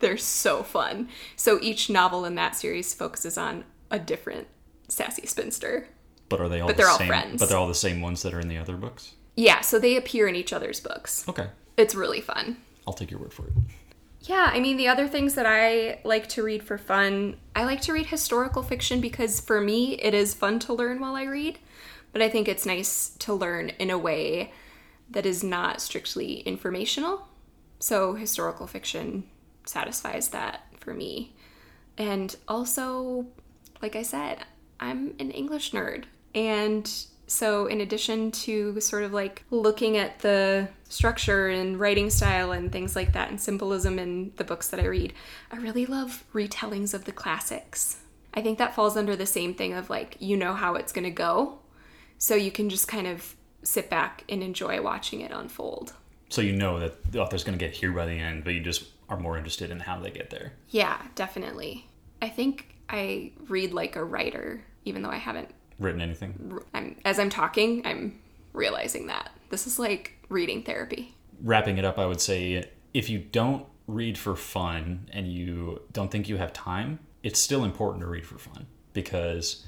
they're 0.00 0.16
so 0.18 0.62
fun. 0.62 1.08
So 1.36 1.58
each 1.62 1.88
novel 1.88 2.24
in 2.24 2.34
that 2.34 2.54
series 2.54 2.92
focuses 2.92 3.38
on 3.38 3.64
a 3.90 3.98
different 3.98 4.46
sassy 4.88 5.26
spinster. 5.26 5.88
But 6.28 6.40
are 6.40 6.48
they 6.48 6.60
all 6.60 6.68
But 6.68 6.76
the 6.76 6.82
they're 6.82 6.90
all 6.90 6.98
same? 6.98 7.08
friends. 7.08 7.40
But 7.40 7.48
they're 7.48 7.58
all 7.58 7.68
the 7.68 7.74
same 7.74 8.00
ones 8.00 8.22
that 8.22 8.34
are 8.34 8.40
in 8.40 8.48
the 8.48 8.58
other 8.58 8.76
books? 8.76 9.14
Yeah, 9.36 9.60
so 9.62 9.78
they 9.78 9.96
appear 9.96 10.26
in 10.28 10.36
each 10.36 10.52
other's 10.52 10.80
books. 10.80 11.26
Okay. 11.28 11.48
It's 11.76 11.94
really 11.94 12.20
fun. 12.20 12.58
I'll 12.86 12.92
take 12.92 13.10
your 13.10 13.20
word 13.20 13.32
for 13.32 13.46
it. 13.46 13.52
Yeah, 14.22 14.50
I 14.52 14.60
mean, 14.60 14.76
the 14.76 14.88
other 14.88 15.08
things 15.08 15.34
that 15.34 15.46
I 15.46 16.00
like 16.04 16.28
to 16.30 16.42
read 16.42 16.62
for 16.62 16.76
fun, 16.76 17.36
I 17.56 17.64
like 17.64 17.80
to 17.82 17.92
read 17.92 18.06
historical 18.06 18.62
fiction 18.62 19.00
because 19.00 19.40
for 19.40 19.60
me, 19.60 19.94
it 19.94 20.12
is 20.12 20.34
fun 20.34 20.58
to 20.60 20.74
learn 20.74 21.00
while 21.00 21.16
I 21.16 21.24
read. 21.24 21.58
But 22.12 22.22
I 22.22 22.28
think 22.28 22.46
it's 22.46 22.66
nice 22.66 23.10
to 23.20 23.32
learn 23.32 23.70
in 23.78 23.90
a 23.90 23.98
way 23.98 24.52
that 25.10 25.24
is 25.24 25.42
not 25.42 25.80
strictly 25.80 26.40
informational. 26.40 27.28
So, 27.78 28.14
historical 28.14 28.66
fiction 28.66 29.24
satisfies 29.64 30.28
that 30.28 30.64
for 30.80 30.92
me. 30.92 31.34
And 31.96 32.34
also, 32.46 33.26
like 33.80 33.96
I 33.96 34.02
said, 34.02 34.44
I'm 34.78 35.14
an 35.18 35.30
English 35.30 35.72
nerd. 35.72 36.04
And 36.34 36.90
so, 37.30 37.66
in 37.66 37.80
addition 37.80 38.32
to 38.32 38.80
sort 38.80 39.04
of 39.04 39.12
like 39.12 39.44
looking 39.52 39.96
at 39.96 40.18
the 40.18 40.68
structure 40.88 41.46
and 41.48 41.78
writing 41.78 42.10
style 42.10 42.50
and 42.50 42.72
things 42.72 42.96
like 42.96 43.12
that 43.12 43.28
and 43.30 43.40
symbolism 43.40 44.00
in 44.00 44.32
the 44.34 44.42
books 44.42 44.66
that 44.70 44.80
I 44.80 44.86
read, 44.86 45.12
I 45.52 45.58
really 45.58 45.86
love 45.86 46.24
retellings 46.34 46.92
of 46.92 47.04
the 47.04 47.12
classics. 47.12 48.00
I 48.34 48.42
think 48.42 48.58
that 48.58 48.74
falls 48.74 48.96
under 48.96 49.14
the 49.14 49.26
same 49.26 49.54
thing 49.54 49.74
of 49.74 49.88
like, 49.88 50.16
you 50.18 50.36
know 50.36 50.54
how 50.54 50.74
it's 50.74 50.90
going 50.90 51.04
to 51.04 51.12
go. 51.12 51.60
So, 52.18 52.34
you 52.34 52.50
can 52.50 52.68
just 52.68 52.88
kind 52.88 53.06
of 53.06 53.36
sit 53.62 53.88
back 53.88 54.24
and 54.28 54.42
enjoy 54.42 54.82
watching 54.82 55.20
it 55.20 55.30
unfold. 55.30 55.92
So 56.30 56.42
you 56.42 56.52
know 56.52 56.80
that 56.80 57.12
the 57.12 57.20
author's 57.20 57.44
going 57.44 57.56
to 57.56 57.64
get 57.64 57.76
here 57.76 57.92
by 57.92 58.06
the 58.06 58.18
end, 58.18 58.42
but 58.42 58.54
you 58.54 58.60
just 58.60 58.88
are 59.08 59.16
more 59.16 59.36
interested 59.36 59.70
in 59.70 59.78
how 59.78 60.00
they 60.00 60.10
get 60.10 60.30
there. 60.30 60.54
Yeah, 60.70 61.00
definitely. 61.14 61.86
I 62.20 62.28
think 62.28 62.74
I 62.88 63.30
read 63.48 63.72
like 63.72 63.94
a 63.94 64.02
writer, 64.02 64.64
even 64.84 65.02
though 65.02 65.10
I 65.10 65.18
haven't. 65.18 65.54
Written 65.80 66.00
anything? 66.00 66.60
I'm 66.72 66.96
as 67.04 67.18
I'm 67.18 67.30
talking, 67.30 67.82
I'm 67.84 68.20
realizing 68.52 69.06
that 69.08 69.30
this 69.48 69.66
is 69.66 69.78
like 69.78 70.18
reading 70.28 70.62
therapy. 70.62 71.14
Wrapping 71.42 71.78
it 71.78 71.84
up, 71.84 71.98
I 71.98 72.06
would 72.06 72.20
say 72.20 72.70
if 72.94 73.10
you 73.10 73.18
don't 73.18 73.66
read 73.86 74.16
for 74.16 74.36
fun 74.36 75.08
and 75.12 75.32
you 75.32 75.82
don't 75.92 76.10
think 76.10 76.28
you 76.28 76.36
have 76.36 76.52
time, 76.52 77.00
it's 77.22 77.40
still 77.40 77.64
important 77.64 78.02
to 78.02 78.06
read 78.06 78.26
for 78.26 78.38
fun 78.38 78.66
because 78.92 79.66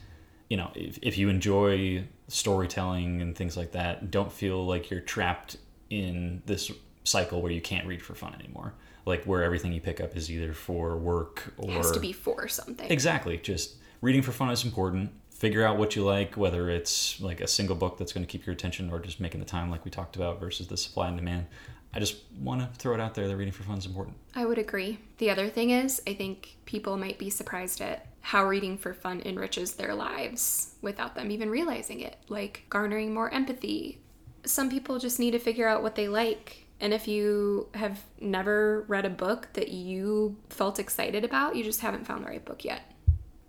you 0.48 0.56
know 0.56 0.70
if, 0.74 0.98
if 1.02 1.18
you 1.18 1.28
enjoy 1.28 2.04
storytelling 2.28 3.20
and 3.20 3.36
things 3.36 3.56
like 3.56 3.72
that 3.72 4.10
don't 4.10 4.32
feel 4.32 4.64
like 4.64 4.90
you're 4.90 5.00
trapped 5.00 5.56
in 5.90 6.42
this 6.46 6.70
cycle 7.04 7.42
where 7.42 7.52
you 7.52 7.60
can't 7.60 7.86
read 7.86 8.00
for 8.00 8.14
fun 8.14 8.34
anymore 8.34 8.74
like 9.04 9.24
where 9.24 9.42
everything 9.42 9.72
you 9.72 9.80
pick 9.80 10.00
up 10.00 10.16
is 10.16 10.30
either 10.30 10.52
for 10.52 10.96
work 10.96 11.54
or 11.56 11.70
It 11.70 11.76
has 11.76 11.90
to 11.92 12.00
be 12.00 12.12
for 12.12 12.48
something. 12.48 12.90
Exactly. 12.90 13.38
Just 13.38 13.76
reading 14.00 14.22
for 14.22 14.32
fun 14.32 14.50
is 14.50 14.64
important. 14.64 15.10
Figure 15.42 15.64
out 15.64 15.76
what 15.76 15.96
you 15.96 16.04
like, 16.04 16.36
whether 16.36 16.70
it's 16.70 17.20
like 17.20 17.40
a 17.40 17.48
single 17.48 17.74
book 17.74 17.98
that's 17.98 18.12
going 18.12 18.24
to 18.24 18.30
keep 18.30 18.46
your 18.46 18.52
attention 18.52 18.92
or 18.92 19.00
just 19.00 19.18
making 19.18 19.40
the 19.40 19.44
time, 19.44 19.72
like 19.72 19.84
we 19.84 19.90
talked 19.90 20.14
about, 20.14 20.38
versus 20.38 20.68
the 20.68 20.76
supply 20.76 21.08
and 21.08 21.16
demand. 21.16 21.46
I 21.92 21.98
just 21.98 22.18
want 22.38 22.60
to 22.60 22.78
throw 22.78 22.94
it 22.94 23.00
out 23.00 23.16
there 23.16 23.26
that 23.26 23.36
reading 23.36 23.52
for 23.52 23.64
fun 23.64 23.76
is 23.76 23.84
important. 23.84 24.16
I 24.36 24.44
would 24.44 24.58
agree. 24.58 25.00
The 25.18 25.30
other 25.30 25.48
thing 25.48 25.70
is, 25.70 26.00
I 26.06 26.14
think 26.14 26.58
people 26.64 26.96
might 26.96 27.18
be 27.18 27.28
surprised 27.28 27.80
at 27.80 28.06
how 28.20 28.46
reading 28.46 28.78
for 28.78 28.94
fun 28.94 29.20
enriches 29.24 29.74
their 29.74 29.96
lives 29.96 30.76
without 30.80 31.16
them 31.16 31.32
even 31.32 31.50
realizing 31.50 31.98
it, 31.98 32.18
like 32.28 32.62
garnering 32.70 33.12
more 33.12 33.28
empathy. 33.34 33.98
Some 34.46 34.70
people 34.70 35.00
just 35.00 35.18
need 35.18 35.32
to 35.32 35.40
figure 35.40 35.66
out 35.66 35.82
what 35.82 35.96
they 35.96 36.06
like. 36.06 36.68
And 36.78 36.94
if 36.94 37.08
you 37.08 37.66
have 37.74 38.00
never 38.20 38.84
read 38.86 39.06
a 39.06 39.10
book 39.10 39.48
that 39.54 39.70
you 39.70 40.36
felt 40.50 40.78
excited 40.78 41.24
about, 41.24 41.56
you 41.56 41.64
just 41.64 41.80
haven't 41.80 42.06
found 42.06 42.24
the 42.24 42.28
right 42.28 42.44
book 42.44 42.64
yet. 42.64 42.92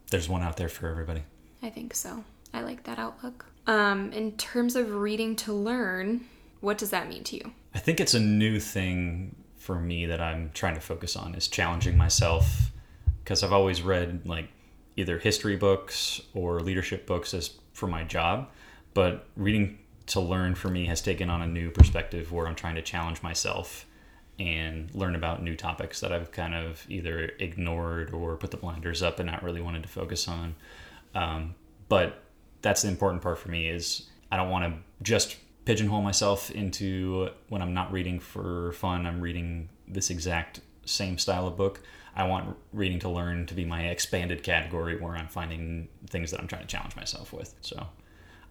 There's 0.10 0.28
one 0.28 0.42
out 0.42 0.58
there 0.58 0.70
for 0.70 0.88
everybody. 0.88 1.22
I 1.64 1.70
think 1.70 1.96
so. 1.96 2.24
I 2.54 2.62
like 2.62 2.84
that 2.84 3.00
outlook. 3.00 3.46
Um, 3.66 4.12
in 4.12 4.34
terms 4.34 4.76
of 4.76 4.94
reading 4.94 5.36
to 5.38 5.54
learn, 5.54 6.26
what 6.60 6.78
does 6.78 6.90
that 6.90 7.08
mean 7.08 7.24
to 7.24 7.38
you? 7.38 7.54
I 7.74 7.80
think 7.80 8.00
it's 8.00 8.14
a 8.14 8.20
new 8.20 8.60
thing 8.60 9.36
for 9.56 9.80
me 9.80 10.06
that 10.06 10.20
I'm 10.20 10.52
trying 10.54 10.76
to 10.76 10.82
focus 10.82 11.16
on 11.16 11.36
is 11.36 11.48
challenging 11.48 11.98
myself 11.98 12.72
because 13.24 13.44
I've 13.44 13.54
always 13.54 13.82
read 13.82 14.28
like 14.28 14.50
either 14.98 15.18
history 15.18 15.56
books 15.56 16.22
or 16.34 16.60
leadership 16.60 17.08
books 17.08 17.34
as 17.34 17.52
for 17.72 17.88
my 17.88 18.04
job, 18.04 18.50
but 18.94 19.26
reading 19.38 19.80
to 20.08 20.20
learn 20.20 20.54
for 20.54 20.68
me 20.68 20.86
has 20.88 21.02
taken 21.02 21.30
on 21.30 21.42
a 21.42 21.48
new 21.48 21.72
perspective 21.72 22.32
where 22.32 22.46
I'm 22.46 22.56
trying 22.56 22.76
to 22.76 22.82
challenge 22.82 23.24
myself 23.24 23.86
and 24.38 24.94
learn 24.94 25.16
about 25.16 25.42
new 25.42 25.56
topics 25.56 26.02
that 26.02 26.12
I've 26.12 26.32
kind 26.32 26.54
of 26.54 26.86
either 26.90 27.32
ignored 27.40 28.14
or 28.14 28.36
put 28.36 28.52
the 28.52 28.58
blinders 28.58 29.02
up 29.02 29.20
and 29.20 29.32
not 29.32 29.44
really 29.44 29.62
wanted 29.62 29.84
to 29.84 29.90
focus 29.90 30.28
on. 30.28 30.56
Um, 31.16 31.56
but 31.90 32.24
that's 32.62 32.82
the 32.82 32.88
important 32.88 33.22
part 33.22 33.38
for 33.38 33.50
me 33.50 33.68
is 33.68 34.10
I 34.32 34.38
don't 34.38 34.50
want 34.50 34.66
to 34.66 34.80
just 35.04 35.38
pigeonhole 35.66 36.02
myself 36.02 36.52
into 36.52 37.30
when 37.50 37.62
I'm 37.62 37.74
not 37.74 37.92
reading 37.92 38.20
for 38.20 38.72
fun, 38.74 39.06
I'm 39.06 39.22
reading 39.22 39.70
this 39.88 40.10
exact 40.10 40.62
same 40.86 41.18
style 41.18 41.48
of 41.48 41.56
book. 41.56 41.82
I 42.16 42.26
want 42.26 42.56
reading 42.72 43.00
to 43.00 43.10
learn 43.10 43.46
to 43.48 43.54
be 43.54 43.66
my 43.66 43.88
expanded 43.88 44.44
category 44.44 45.00
where 45.00 45.16
I'm 45.16 45.28
finding 45.28 45.88
things 46.08 46.32
that 46.32 46.40
I'm 46.40 46.48
trying 46.48 46.62
to 46.62 46.68
challenge 46.68 46.96
myself 46.96 47.34
with. 47.34 47.56
So 47.62 47.88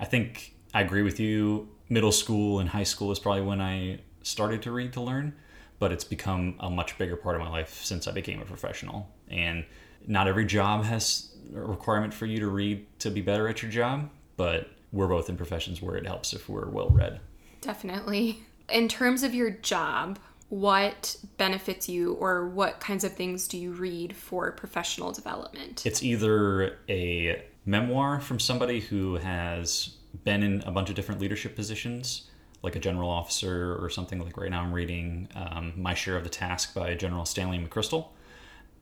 I 0.01 0.05
think 0.05 0.55
I 0.75 0.81
agree 0.81 1.03
with 1.03 1.21
you. 1.21 1.69
Middle 1.89 2.13
school 2.13 2.59
and 2.59 2.69
high 2.69 2.83
school 2.85 3.13
is 3.13 3.19
probably 3.19 3.43
when 3.43 3.61
I 3.61 4.01
started 4.23 4.63
to 4.63 4.73
read 4.73 4.93
to 4.95 5.01
learn, 5.01 5.35
but 5.83 5.91
it's 5.91 6.05
become 6.05 6.55
a 6.61 6.71
much 6.71 6.97
bigger 6.97 7.17
part 7.17 7.35
of 7.35 7.43
my 7.43 7.51
life 7.51 7.83
since 7.83 8.07
I 8.07 8.13
became 8.13 8.41
a 8.41 8.45
professional. 8.45 9.11
And 9.29 9.65
not 10.07 10.29
every 10.29 10.45
job 10.45 10.85
has 10.85 11.33
a 11.53 11.61
requirement 11.61 12.15
for 12.15 12.25
you 12.25 12.39
to 12.39 12.47
read 12.47 12.87
to 13.01 13.11
be 13.11 13.21
better 13.21 13.49
at 13.49 13.63
your 13.63 13.71
job, 13.73 14.09
but 14.37 14.71
we're 14.93 15.09
both 15.09 15.29
in 15.29 15.37
professions 15.37 15.83
where 15.83 15.97
it 15.97 16.07
helps 16.07 16.35
if 16.35 16.49
we're 16.49 16.69
well 16.69 16.89
read. 16.91 17.19
Definitely. 17.63 18.45
In 18.69 18.87
terms 18.87 19.25
of 19.25 19.35
your 19.35 19.51
job, 19.51 20.21
what 20.51 21.17
benefits 21.37 21.89
you 21.89 22.13
or 22.13 22.49
what 22.49 22.79
kinds 22.79 23.03
of 23.03 23.15
things 23.15 23.49
do 23.49 23.59
you 23.59 23.73
read 23.73 24.15
for 24.15 24.53
professional 24.53 25.11
development? 25.11 25.85
It's 25.85 26.01
either 26.01 26.79
a 26.89 27.43
memoir 27.67 28.21
from 28.21 28.39
somebody 28.39 28.79
who 28.79 29.17
has 29.17 29.97
been 30.23 30.45
in 30.45 30.63
a 30.63 30.71
bunch 30.71 30.91
of 30.91 30.95
different 30.95 31.21
leadership 31.21 31.57
positions, 31.57 32.31
like 32.63 32.77
a 32.77 32.81
general 32.81 33.11
officer 33.11 33.77
or 33.81 33.91
something. 33.91 34.21
Like 34.21 34.37
right 34.37 34.51
now, 34.51 34.63
I'm 34.63 34.73
reading 34.73 35.29
um, 35.35 35.73
My 35.77 35.95
Share 35.95 36.17
of 36.17 36.25
the 36.25 36.31
Task 36.31 36.75
by 36.75 36.95
General 36.95 37.25
Stanley 37.25 37.59
McChrystal. 37.59 38.09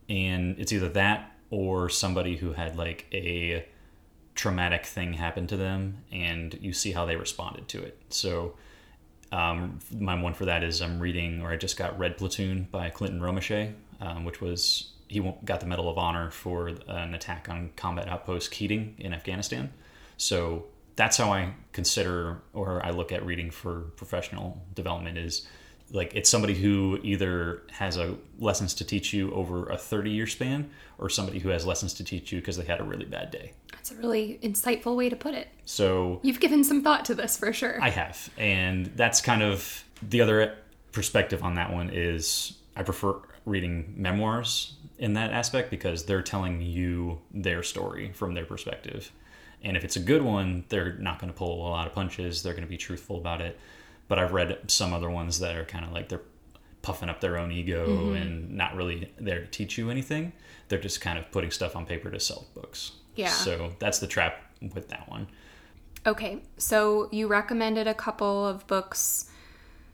And 0.09 0.59
it's 0.59 0.73
either 0.73 0.89
that 0.91 1.33
or 1.51 1.89
somebody 1.89 2.37
who 2.37 2.53
had 2.53 2.77
like 2.77 3.07
a 3.13 3.67
traumatic 4.35 4.87
thing 4.87 5.15
happen 5.15 5.47
to 5.47 5.57
them 5.57 5.99
and 6.13 6.59
you 6.61 6.73
see 6.73 6.93
how 6.93 7.07
they 7.07 7.17
responded 7.17 7.69
to 7.69 7.83
it. 7.83 8.01
So, 8.09 8.55
um, 9.33 9.79
my 9.97 10.21
one 10.21 10.35
for 10.35 10.45
that 10.47 10.65
is 10.65 10.83
I'm 10.83 10.99
reading, 10.99 11.41
or 11.41 11.51
I 11.53 11.57
just 11.57 11.77
got 11.77 11.97
Red 11.99 12.19
Platoon 12.19 12.67
by 12.71 12.91
Clinton 12.91 13.21
Romesha, 13.21 13.73
um, 14.01 14.25
which 14.25 14.41
was 14.41 14.91
he 15.07 15.21
got 15.45 15.61
the 15.61 15.67
Medal 15.67 15.89
of 15.89 15.99
Honor 15.99 16.31
for 16.31 16.69
an 16.89 17.15
attack 17.15 17.49
on 17.49 17.71
combat 17.77 18.09
outpost 18.09 18.51
Keating 18.51 18.97
in 18.99 19.13
Afghanistan. 19.13 19.73
So 20.17 20.67
that's 21.01 21.17
how 21.17 21.33
I 21.33 21.55
consider 21.73 22.43
or 22.53 22.85
I 22.85 22.91
look 22.91 23.11
at 23.11 23.25
reading 23.25 23.51
for 23.51 23.85
professional 23.97 24.63
development 24.75 25.17
is 25.17 25.49
like 25.93 26.15
it's 26.15 26.29
somebody 26.29 26.55
who 26.55 27.01
either 27.03 27.63
has 27.71 27.97
a 27.97 28.17
lessons 28.39 28.75
to 28.75 28.85
teach 28.85 29.15
you 29.15 29.33
over 29.33 29.65
a 29.71 29.79
30 29.79 30.11
year 30.11 30.27
span 30.27 30.69
or 30.99 31.09
somebody 31.09 31.39
who 31.39 31.49
has 31.49 31.65
lessons 31.65 31.95
to 31.95 32.05
teach 32.05 32.33
you 32.33 32.41
because 32.41 32.59
they 32.59 32.67
had 32.67 32.81
a 32.81 32.85
really 32.85 33.07
bad 33.07 33.31
day. 33.31 33.55
That's 33.73 33.91
a 33.93 33.95
really 33.95 34.39
insightful 34.43 34.95
way 34.95 35.09
to 35.09 35.17
put 35.17 35.33
it. 35.33 35.49
So 35.65 36.21
you've 36.23 36.39
given 36.39 36.63
some 36.65 36.83
thought 36.83 37.07
to 37.07 37.15
this 37.15 37.35
for 37.39 37.51
sure. 37.55 37.83
I 37.83 37.89
have. 37.89 38.29
And 38.37 38.93
that's 38.95 39.23
kind 39.23 39.43
of 39.43 39.83
the 40.07 40.21
other 40.21 40.55
perspective 40.93 41.43
on 41.43 41.55
that 41.55 41.73
one 41.73 41.89
is 41.89 42.59
I 42.77 42.83
prefer 42.83 43.23
reading 43.47 43.95
memoirs 43.97 44.75
in 44.99 45.15
that 45.15 45.33
aspect 45.33 45.71
because 45.71 46.05
they're 46.05 46.21
telling 46.21 46.61
you 46.61 47.23
their 47.33 47.63
story 47.63 48.13
from 48.13 48.35
their 48.35 48.45
perspective. 48.45 49.11
And 49.63 49.77
if 49.77 49.85
it's 49.85 49.97
a 49.97 50.01
good 50.01 50.23
one, 50.23 50.65
they're 50.69 50.95
not 50.95 51.19
going 51.19 51.33
to 51.33 51.39
pull 51.39 51.67
a 51.67 51.69
lot 51.69 51.87
of 51.87 51.93
punches. 51.93 52.43
They're 52.43 52.55
going 52.55 52.65
to 52.65 52.71
be 52.71 52.79
truthful 52.79 53.17
about 53.17 53.41
it. 53.41 53.59
But 54.09 54.19
I've 54.19 54.33
read 54.33 54.71
some 54.71 54.93
other 54.93 55.11
ones 55.11 55.39
that 55.41 55.57
are 55.57 55.65
kind 55.65 55.85
of 55.85 55.93
like 55.93 56.09
they're 56.09 56.23
puffing 56.83 57.09
up 57.09 57.21
their 57.21 57.37
own 57.37 57.53
ego 57.53 57.87
mm-hmm. 57.87 58.17
and 58.17 58.51
not 58.57 58.75
really 58.75 59.13
there 59.19 59.41
to 59.41 59.47
teach 59.47 59.77
you 59.77 59.91
anything. 59.91 60.33
They're 60.69 60.81
just 60.81 61.01
kind 61.01 61.19
of 61.19 61.31
putting 61.31 61.51
stuff 61.51 61.77
on 61.77 61.87
paper 61.87 62.11
to 62.11 62.19
sell 62.19 62.47
books. 62.55 62.93
Yeah. 63.17 63.29
So 63.29 63.73
that's 63.79 63.99
the 63.99 64.07
trap 64.07 64.43
with 64.75 64.89
that 64.89 65.09
one. 65.09 65.29
Okay. 66.07 66.43
So 66.57 67.09
you 67.13 67.27
recommended 67.27 67.87
a 67.87 67.95
couple 67.95 68.47
of 68.47 68.67
books 68.67 69.31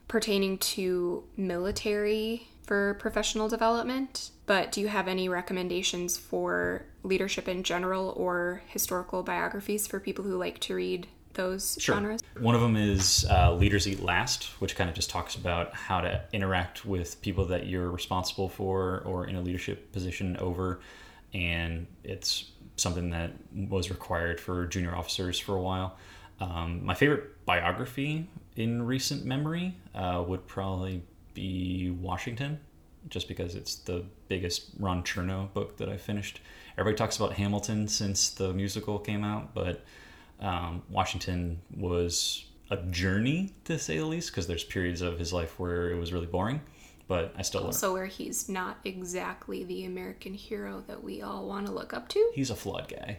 pertaining 0.09 0.59
to 0.59 1.25
military 1.37 2.49
for 2.63 2.95
professional 2.95 3.49
development, 3.49 4.31
but 4.47 4.73
do 4.73 4.81
you 4.81 4.89
have 4.89 5.09
any 5.09 5.29
recommendations 5.29 6.17
for 6.17 6.87
leadership 7.03 7.49
in 7.49 7.63
general 7.63 8.15
or 8.17 8.63
historical 8.69 9.23
biographies 9.23 9.87
for 9.87 10.01
people 10.01 10.25
who 10.25 10.37
like 10.37 10.61
to 10.61 10.75
read 10.75 11.09
those 11.35 11.77
sure. 11.81 11.97
genres? 11.97 12.23
One 12.39 12.55
of 12.55 12.61
them 12.61 12.77
is 12.77 13.27
uh, 13.29 13.53
Leaders 13.55 13.87
Eat 13.87 14.01
Last, 14.01 14.45
which 14.61 14.77
kind 14.77 14.89
of 14.89 14.97
just 14.97 15.11
talks 15.11 15.35
about 15.35 15.75
how 15.75 16.01
to 16.01 16.23
interact 16.33 16.85
with 16.85 17.21
people 17.23 17.45
that 17.47 17.67
you're 17.67 17.91
responsible 17.91 18.49
for 18.49 19.03
or 19.05 19.27
in 19.27 19.37
a 19.37 19.41
leadership 19.41 19.93
position 19.93 20.37
over. 20.39 20.81
And 21.35 21.87
it's 22.05 22.51
something 22.77 23.11
that 23.11 23.33
was 23.53 23.91
required 23.91 24.41
for 24.41 24.67
junior 24.67 24.95
officers 24.95 25.39
for 25.39 25.57
a 25.57 25.61
while. 25.61 25.97
Um, 26.41 26.85
my 26.85 26.95
favorite 26.95 27.45
biography 27.47 28.29
in 28.57 28.83
recent 28.83 29.25
memory 29.25 29.75
uh, 29.95 30.23
would 30.27 30.47
probably 30.47 31.03
be 31.35 31.91
Washington, 31.91 32.61
just 33.09 33.29
because 33.29 33.55
it's 33.55 33.77
the 33.77 34.05
biggest 34.29 34.71
Ron 34.79 35.03
Chernow 35.03 35.53
book 35.53 35.77
that 35.79 35.89
I 35.89 35.97
finished. 35.97 36.41
Everybody 36.79 36.97
talks 36.99 37.17
about 37.17 37.35
Hamilton 37.35 37.89
since 37.89 38.31
the 38.31 38.53
musical 38.53 38.99
came 38.99 39.25
out, 39.25 39.55
but 39.55 39.85
um, 40.41 40.83
Washington 40.91 41.61
was 41.77 42.45
a 42.71 42.77
journey 42.77 43.55
to 43.65 43.79
say 43.79 43.99
the 43.99 44.05
least, 44.05 44.31
because 44.31 44.47
there's 44.47 44.65
periods 44.65 45.01
of 45.01 45.19
his 45.19 45.33
life 45.33 45.59
where 45.59 45.91
it 45.91 45.97
was 45.97 46.13
really 46.13 46.27
boring. 46.27 46.61
But 47.09 47.33
I 47.39 47.43
still 47.43 47.61
love 47.61 47.67
it. 47.67 47.75
also 47.75 47.89
learned. 47.89 47.95
where 47.95 48.07
he's 48.07 48.49
not 48.49 48.79
exactly 48.85 49.63
the 49.63 49.85
American 49.85 50.35
hero 50.35 50.83
that 50.89 51.05
we 51.05 51.23
all 51.23 51.47
want 51.47 51.67
to 51.67 51.73
look 51.73 51.95
up 51.95 52.09
to. 52.11 52.33
He's 52.35 52.51
a 52.51 52.57
flawed 52.57 52.89
guy. 52.89 53.19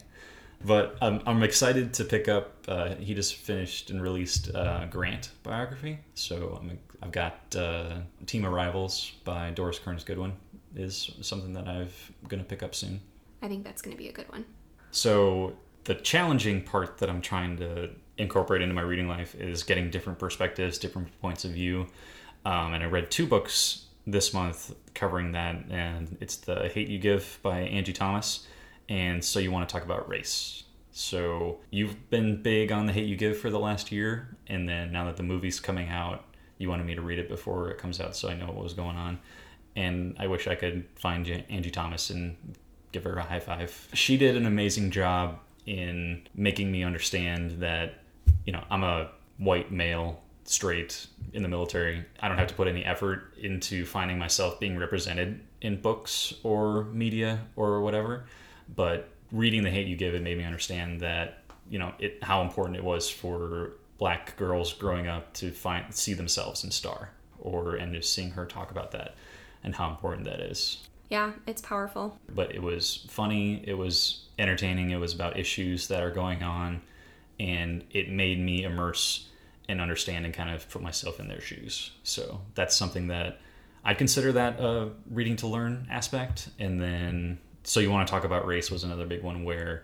But 0.66 0.98
I'm, 1.02 1.22
I'm 1.26 1.44
excited 1.44 1.94
to 1.96 2.04
pick 2.04 2.28
up. 2.28 2.66
Uh, 2.68 2.96
he 2.96 3.14
just 3.14 3.36
finished 3.36 3.90
and 3.90 4.02
released 4.02 4.54
uh, 4.56 4.86
Grant 4.88 5.30
biography, 5.44 6.00
so 6.16 6.62
i 7.02 7.06
have 7.06 7.12
got 7.12 7.56
uh, 7.56 7.98
Team 8.26 8.44
of 8.44 8.52
Rivals 8.52 9.12
by 9.24 9.52
Doris 9.52 9.80
Kearns 9.80 10.04
Goodwin 10.04 10.34
is 10.76 11.12
something 11.22 11.54
that 11.54 11.68
I'm 11.68 11.90
going 12.28 12.42
to 12.42 12.48
pick 12.48 12.64
up 12.64 12.76
soon. 12.76 13.00
I 13.42 13.48
think 13.48 13.64
that's 13.64 13.82
going 13.82 13.96
to 13.96 14.02
be 14.02 14.10
a 14.10 14.12
good 14.12 14.30
one. 14.32 14.46
So 14.92 15.54
the 15.84 15.96
challenging 15.96 16.64
part 16.64 16.98
that 17.00 17.10
I'm 17.10 17.22
trying 17.22 17.58
to 17.58 17.90
incorporate 18.18 18.62
into 18.62 18.74
my 18.74 18.82
reading 18.82 19.08
life 19.08 19.36
is 19.36 19.64
getting 19.64 19.90
different 19.90 20.20
perspectives, 20.20 20.78
different 20.78 21.20
points 21.22 21.46
of 21.46 21.52
view. 21.52 21.88
Um, 22.46 22.74
and 22.74 22.84
I 22.84 22.88
read 22.88 23.12
two 23.12 23.28
books 23.28 23.86
this 24.06 24.34
month 24.34 24.74
covering 24.94 25.34
that, 25.34 25.66
and 25.70 26.18
it's 26.20 26.38
The 26.38 26.70
Hate 26.70 26.88
You 26.88 26.98
Give 26.98 27.40
by 27.42 27.60
Angie 27.60 27.94
Thomas 27.94 28.48
and 28.90 29.24
so 29.24 29.40
you 29.40 29.52
want 29.52 29.68
to 29.68 29.74
talk 29.74 29.84
about 29.84 30.08
race. 30.10 30.64
So 30.92 31.60
you've 31.70 32.10
been 32.10 32.42
big 32.42 32.72
on 32.72 32.88
the 32.88 32.94
hate 32.94 33.06
you 33.06 33.16
give 33.16 33.38
for 33.38 33.50
the 33.50 33.60
last 33.60 33.92
year, 33.92 34.36
and 34.48 34.68
then 34.68 34.92
now 34.92 35.06
that 35.06 35.18
the 35.18 35.24
movie's 35.24 35.60
coming 35.60 35.90
out, 35.90 36.26
you 36.58 36.70
wanted 36.70 36.88
me 36.88 36.96
to 36.96 37.02
read 37.02 37.20
it 37.20 37.30
before 37.30 37.70
it 37.70 37.78
comes 37.78 38.02
out, 38.02 38.16
so 38.16 38.30
I 38.30 38.34
know 38.34 38.48
what 38.48 38.64
was 38.64 38.74
going 38.74 38.98
on. 38.98 39.20
And 39.76 40.16
I 40.18 40.26
wish 40.26 40.48
I 40.48 40.56
could 40.56 40.86
find 40.96 41.28
Angie 41.50 41.70
Thomas 41.70 42.10
and 42.10 42.36
give 42.92 43.04
her 43.04 43.16
a 43.18 43.22
high 43.22 43.40
five. 43.40 43.90
She 43.94 44.18
did 44.18 44.36
an 44.36 44.48
amazing 44.48 44.90
job 44.90 45.38
in 45.68 46.28
making 46.34 46.72
me 46.72 46.84
understand 46.84 47.62
that, 47.62 48.02
you 48.46 48.54
know, 48.54 48.64
I'm 48.72 48.84
a 48.84 49.12
white 49.38 49.72
male, 49.72 50.24
straight 50.46 51.06
in 51.34 51.44
the 51.44 51.50
military. 51.50 52.04
I 52.22 52.28
don't 52.28 52.38
have 52.38 52.48
to 52.48 52.56
put 52.56 52.68
any 52.68 52.84
effort 52.84 53.36
into 53.38 53.86
finding 53.86 54.18
myself 54.18 54.60
being 54.60 54.80
represented 54.80 55.42
in 55.62 55.80
books 55.80 56.34
or 56.42 56.86
media 56.86 57.42
or 57.56 57.82
whatever 57.82 58.26
but 58.76 59.10
reading 59.32 59.64
the 59.64 59.70
hate 59.70 59.88
you 59.88 59.96
give 59.96 60.14
it 60.14 60.22
made 60.22 60.38
me 60.38 60.44
understand 60.44 61.02
that 61.02 61.44
you 61.70 61.80
know 61.80 61.94
it 62.00 62.24
how 62.24 62.42
important 62.42 62.78
it 62.78 62.84
was 62.84 63.10
for 63.10 63.72
black 63.98 64.36
girls 64.38 64.74
growing 64.74 65.08
up 65.08 65.34
to 65.34 65.52
find 65.52 65.94
see 65.94 66.14
themselves 66.14 66.64
in 66.64 66.72
star 66.72 67.12
or 67.40 67.76
and 67.76 67.94
just 67.94 68.14
seeing 68.14 68.32
her 68.32 68.46
talk 68.46 68.72
about 68.72 68.92
that 68.92 69.16
and 69.64 69.76
how 69.76 69.90
important 69.90 70.26
that 70.26 70.40
is. 70.40 70.88
Yeah 71.10 71.32
it's 71.46 71.62
powerful. 71.62 72.18
But 72.34 72.54
it 72.54 72.62
was 72.62 73.06
funny 73.10 73.64
it 73.68 73.74
was 73.74 74.24
entertaining 74.40 74.92
it 74.92 75.00
was 75.00 75.14
about 75.14 75.38
issues 75.38 75.88
that 75.88 76.04
are 76.04 76.12
going 76.12 76.44
on 76.44 76.82
and 77.40 77.84
it 77.92 78.10
made 78.10 78.40
me 78.40 78.64
immerse 78.64 79.28
and 79.70 79.82
understand 79.82 80.26
and 80.26 80.34
kind 80.34 80.50
of 80.50 80.70
put 80.70 80.82
myself 80.82 81.20
in 81.20 81.28
their 81.28 81.42
shoes. 81.42 81.92
So 82.04 82.42
that's 82.56 82.76
something 82.76 83.08
that 83.08 83.40
I'd 83.84 83.98
consider 83.98 84.32
that 84.34 84.60
a 84.60 84.90
reading 85.10 85.36
to 85.38 85.48
learn 85.48 85.88
aspect 85.90 86.50
and 86.60 86.80
then 86.80 87.40
so 87.68 87.82
you 87.82 87.92
want 87.92 88.08
to 88.08 88.12
talk 88.12 88.24
about 88.24 88.48
race 88.48 88.72
was 88.72 88.86
another 88.86 89.06
big 89.06 89.22
one 89.22 89.44
where 89.44 89.84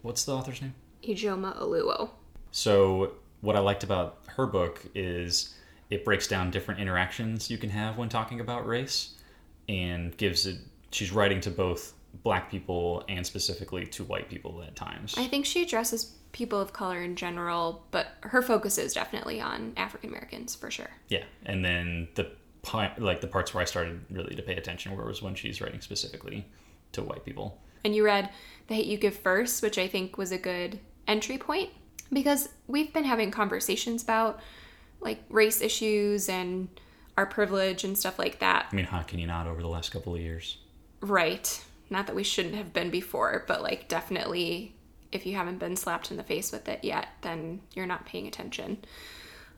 what's 0.00 0.24
the 0.24 0.32
author's 0.34 0.62
name? 0.62 0.74
Ijeoma 1.04 1.60
Oluo. 1.60 2.08
So 2.50 3.12
what 3.42 3.56
I 3.56 3.58
liked 3.58 3.84
about 3.84 4.20
her 4.26 4.46
book 4.46 4.82
is 4.94 5.54
it 5.90 6.02
breaks 6.02 6.26
down 6.26 6.50
different 6.50 6.80
interactions 6.80 7.50
you 7.50 7.58
can 7.58 7.68
have 7.68 7.98
when 7.98 8.08
talking 8.08 8.40
about 8.40 8.66
race 8.66 9.16
and 9.68 10.16
gives 10.16 10.46
it 10.46 10.56
she's 10.92 11.12
writing 11.12 11.42
to 11.42 11.50
both 11.50 11.92
black 12.22 12.50
people 12.50 13.04
and 13.06 13.24
specifically 13.24 13.86
to 13.86 14.02
white 14.02 14.30
people 14.30 14.62
at 14.66 14.74
times. 14.74 15.14
I 15.18 15.26
think 15.26 15.44
she 15.44 15.62
addresses 15.62 16.14
people 16.32 16.58
of 16.58 16.72
color 16.72 17.02
in 17.02 17.16
general, 17.16 17.84
but 17.90 18.08
her 18.22 18.40
focus 18.40 18.78
is 18.78 18.94
definitely 18.94 19.42
on 19.42 19.74
African 19.76 20.08
Americans 20.08 20.54
for 20.54 20.70
sure. 20.70 20.90
Yeah, 21.08 21.24
and 21.44 21.62
then 21.62 22.08
the 22.14 22.32
like 22.98 23.20
the 23.20 23.26
parts 23.26 23.52
where 23.52 23.60
I 23.60 23.66
started 23.66 24.00
really 24.10 24.34
to 24.34 24.42
pay 24.42 24.56
attention 24.56 24.96
where 24.96 25.04
was 25.04 25.20
when 25.20 25.34
she's 25.34 25.60
writing 25.60 25.80
specifically 25.82 26.46
to 26.92 27.02
white 27.02 27.24
people. 27.24 27.60
And 27.84 27.94
you 27.94 28.04
read 28.04 28.30
The 28.66 28.74
Hate 28.74 28.86
You 28.86 28.98
Give 28.98 29.16
First, 29.16 29.62
which 29.62 29.78
I 29.78 29.88
think 29.88 30.18
was 30.18 30.32
a 30.32 30.38
good 30.38 30.80
entry 31.06 31.38
point 31.38 31.70
because 32.12 32.48
we've 32.66 32.92
been 32.92 33.04
having 33.04 33.30
conversations 33.30 34.02
about 34.02 34.40
like 35.00 35.22
race 35.28 35.60
issues 35.60 36.28
and 36.28 36.68
our 37.16 37.26
privilege 37.26 37.84
and 37.84 37.96
stuff 37.96 38.18
like 38.18 38.38
that. 38.40 38.66
I 38.70 38.76
mean, 38.76 38.84
how 38.84 39.02
can 39.02 39.18
you 39.18 39.26
not 39.26 39.46
over 39.46 39.60
the 39.60 39.68
last 39.68 39.90
couple 39.90 40.14
of 40.14 40.20
years? 40.20 40.58
Right. 41.00 41.64
Not 41.88 42.06
that 42.06 42.14
we 42.14 42.22
shouldn't 42.22 42.54
have 42.54 42.72
been 42.72 42.90
before, 42.90 43.44
but 43.48 43.62
like 43.62 43.88
definitely 43.88 44.74
if 45.12 45.26
you 45.26 45.34
haven't 45.34 45.58
been 45.58 45.76
slapped 45.76 46.10
in 46.10 46.16
the 46.16 46.22
face 46.22 46.52
with 46.52 46.68
it 46.68 46.84
yet, 46.84 47.08
then 47.22 47.60
you're 47.74 47.86
not 47.86 48.06
paying 48.06 48.26
attention. 48.26 48.78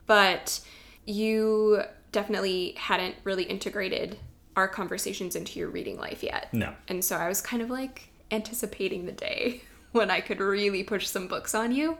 But 0.07 0.61
you 1.05 1.83
definitely 2.11 2.73
hadn't 2.77 3.15
really 3.23 3.43
integrated 3.43 4.17
our 4.55 4.67
conversations 4.67 5.35
into 5.35 5.59
your 5.59 5.69
reading 5.69 5.97
life 5.97 6.23
yet. 6.23 6.53
No. 6.53 6.73
And 6.87 7.03
so 7.03 7.17
I 7.17 7.27
was 7.27 7.41
kind 7.41 7.61
of 7.61 7.69
like 7.69 8.09
anticipating 8.31 9.05
the 9.05 9.11
day 9.11 9.61
when 9.91 10.09
I 10.09 10.21
could 10.21 10.39
really 10.39 10.83
push 10.83 11.07
some 11.07 11.27
books 11.27 11.55
on 11.55 11.71
you. 11.71 11.97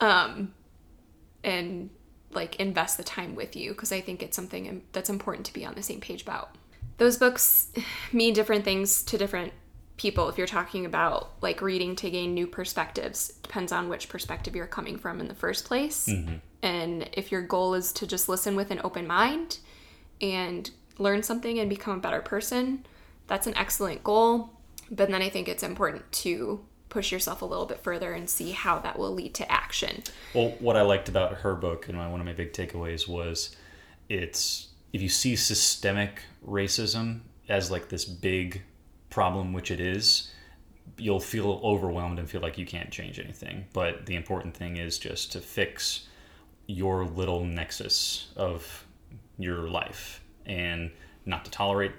Um 0.00 0.54
and 1.44 1.90
like 2.30 2.56
invest 2.56 2.96
the 2.96 3.04
time 3.04 3.34
with 3.34 3.56
you 3.56 3.70
because 3.72 3.92
I 3.92 4.00
think 4.00 4.22
it's 4.22 4.36
something 4.36 4.82
that's 4.92 5.08
important 5.08 5.46
to 5.46 5.52
be 5.52 5.64
on 5.64 5.74
the 5.74 5.82
same 5.82 6.00
page 6.00 6.22
about. 6.22 6.56
Those 6.98 7.16
books 7.16 7.72
mean 8.12 8.34
different 8.34 8.64
things 8.64 9.02
to 9.04 9.18
different 9.18 9.52
people 9.98 10.28
if 10.28 10.38
you're 10.38 10.46
talking 10.46 10.86
about 10.86 11.32
like 11.42 11.60
reading 11.60 11.96
to 11.96 12.08
gain 12.08 12.32
new 12.32 12.46
perspectives 12.46 13.28
depends 13.42 13.72
on 13.72 13.88
which 13.88 14.08
perspective 14.08 14.54
you're 14.54 14.66
coming 14.66 14.96
from 14.96 15.20
in 15.20 15.26
the 15.26 15.34
first 15.34 15.64
place 15.64 16.06
mm-hmm. 16.06 16.36
and 16.62 17.10
if 17.12 17.30
your 17.32 17.42
goal 17.42 17.74
is 17.74 17.92
to 17.92 18.06
just 18.06 18.28
listen 18.28 18.54
with 18.54 18.70
an 18.70 18.80
open 18.84 19.06
mind 19.06 19.58
and 20.20 20.70
learn 20.98 21.22
something 21.22 21.58
and 21.58 21.70
become 21.70 21.98
a 21.98 22.00
better 22.00 22.20
person 22.20 22.84
that's 23.28 23.46
an 23.46 23.56
excellent 23.56 24.02
goal. 24.02 24.50
But 24.90 25.10
then 25.10 25.22
i 25.22 25.28
think 25.28 25.48
it's 25.48 25.62
important 25.62 26.10
to 26.12 26.64
push 26.88 27.12
yourself 27.12 27.42
a 27.42 27.44
little 27.44 27.66
bit 27.66 27.80
further 27.80 28.14
and 28.14 28.28
see 28.28 28.52
how 28.52 28.78
that 28.78 28.98
will 28.98 29.12
lead 29.12 29.34
to 29.34 29.52
action. 29.52 30.02
Well 30.34 30.54
what 30.58 30.76
i 30.76 30.82
liked 30.82 31.08
about 31.08 31.34
her 31.34 31.54
book 31.54 31.88
and 31.88 31.98
one 31.98 32.20
of 32.20 32.26
my 32.26 32.32
big 32.32 32.52
takeaways 32.52 33.06
was 33.06 33.54
it's 34.08 34.68
if 34.92 35.02
you 35.02 35.10
see 35.10 35.36
systemic 35.36 36.22
racism 36.46 37.20
as 37.48 37.70
like 37.70 37.90
this 37.90 38.06
big 38.06 38.62
problem, 39.10 39.52
which 39.52 39.70
it 39.70 39.80
is, 39.80 40.30
you'll 40.96 41.20
feel 41.20 41.60
overwhelmed 41.62 42.18
and 42.18 42.28
feel 42.28 42.40
like 42.40 42.56
you 42.56 42.66
can't 42.66 42.90
change 42.90 43.18
anything. 43.18 43.66
But 43.72 44.06
the 44.06 44.16
important 44.16 44.54
thing 44.54 44.78
is 44.78 44.98
just 44.98 45.32
to 45.32 45.40
fix 45.40 46.06
your 46.66 47.04
little 47.04 47.44
nexus 47.44 48.28
of 48.36 48.86
your 49.38 49.68
life 49.68 50.22
and 50.48 50.90
not 51.26 51.44
to 51.44 51.50
tolerate 51.50 51.92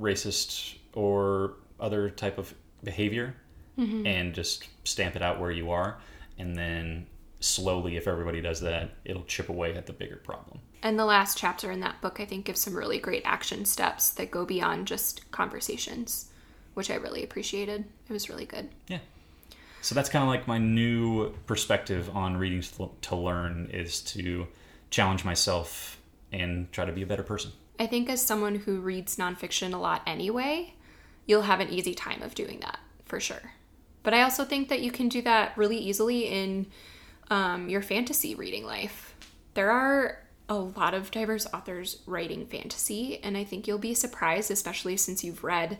racist 0.00 0.76
or 0.94 1.54
other 1.78 2.10
type 2.10 2.38
of 2.38 2.54
behavior 2.82 3.34
mm-hmm. 3.78 4.06
and 4.06 4.34
just 4.34 4.66
stamp 4.84 5.14
it 5.14 5.22
out 5.22 5.40
where 5.40 5.50
you 5.50 5.70
are 5.70 5.98
and 6.38 6.56
then 6.56 7.06
slowly 7.40 7.96
if 7.96 8.08
everybody 8.08 8.40
does 8.40 8.60
that 8.60 8.90
it'll 9.04 9.24
chip 9.24 9.48
away 9.48 9.74
at 9.74 9.86
the 9.86 9.92
bigger 9.92 10.16
problem 10.16 10.60
and 10.82 10.98
the 10.98 11.04
last 11.04 11.36
chapter 11.36 11.72
in 11.72 11.80
that 11.80 12.00
book, 12.00 12.20
I 12.20 12.24
think, 12.24 12.44
gives 12.44 12.60
some 12.60 12.76
really 12.76 12.98
great 12.98 13.22
action 13.24 13.64
steps 13.64 14.10
that 14.10 14.30
go 14.30 14.44
beyond 14.44 14.86
just 14.86 15.28
conversations, 15.32 16.30
which 16.74 16.90
I 16.90 16.94
really 16.94 17.24
appreciated. 17.24 17.84
It 18.08 18.12
was 18.12 18.28
really 18.28 18.46
good. 18.46 18.68
Yeah. 18.86 19.00
So 19.80 19.94
that's 19.94 20.08
kind 20.08 20.22
of 20.22 20.28
like 20.28 20.46
my 20.46 20.58
new 20.58 21.30
perspective 21.46 22.14
on 22.14 22.36
reading 22.36 22.62
to 23.02 23.16
learn 23.16 23.70
is 23.72 24.00
to 24.02 24.46
challenge 24.90 25.24
myself 25.24 25.97
and 26.32 26.70
try 26.72 26.84
to 26.84 26.92
be 26.92 27.02
a 27.02 27.06
better 27.06 27.22
person. 27.22 27.52
I 27.78 27.86
think 27.86 28.08
as 28.08 28.20
someone 28.20 28.56
who 28.56 28.80
reads 28.80 29.16
nonfiction 29.16 29.72
a 29.72 29.78
lot 29.78 30.02
anyway, 30.06 30.74
you'll 31.26 31.42
have 31.42 31.60
an 31.60 31.68
easy 31.68 31.94
time 31.94 32.22
of 32.22 32.34
doing 32.34 32.60
that 32.60 32.80
for 33.04 33.20
sure. 33.20 33.52
But 34.02 34.14
I 34.14 34.22
also 34.22 34.44
think 34.44 34.68
that 34.68 34.80
you 34.80 34.90
can 34.90 35.08
do 35.08 35.22
that 35.22 35.56
really 35.56 35.78
easily 35.78 36.26
in 36.26 36.66
um, 37.30 37.68
your 37.68 37.82
fantasy 37.82 38.34
reading 38.34 38.64
life. 38.64 39.14
There 39.54 39.70
are 39.70 40.20
a 40.48 40.56
lot 40.56 40.94
of 40.94 41.10
diverse 41.10 41.46
authors 41.52 41.98
writing 42.06 42.46
fantasy, 42.46 43.22
and 43.22 43.36
I 43.36 43.44
think 43.44 43.66
you'll 43.66 43.78
be 43.78 43.94
surprised, 43.94 44.50
especially 44.50 44.96
since 44.96 45.22
you've 45.22 45.44
read. 45.44 45.78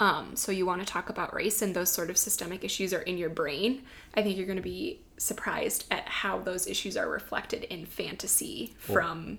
Um, 0.00 0.34
so 0.34 0.50
you 0.50 0.66
want 0.66 0.84
to 0.84 0.86
talk 0.86 1.08
about 1.08 1.32
race 1.32 1.62
and 1.62 1.74
those 1.74 1.92
sort 1.92 2.10
of 2.10 2.18
systemic 2.18 2.64
issues 2.64 2.92
are 2.92 3.02
in 3.02 3.16
your 3.16 3.30
brain. 3.30 3.82
I 4.14 4.22
think 4.22 4.36
you're 4.36 4.46
going 4.46 4.56
to 4.56 4.62
be 4.62 5.02
surprised 5.18 5.84
at 5.90 6.08
how 6.08 6.40
those 6.40 6.66
issues 6.66 6.96
are 6.96 7.08
reflected 7.08 7.64
in 7.64 7.86
fantasy 7.86 8.74
from 8.78 9.38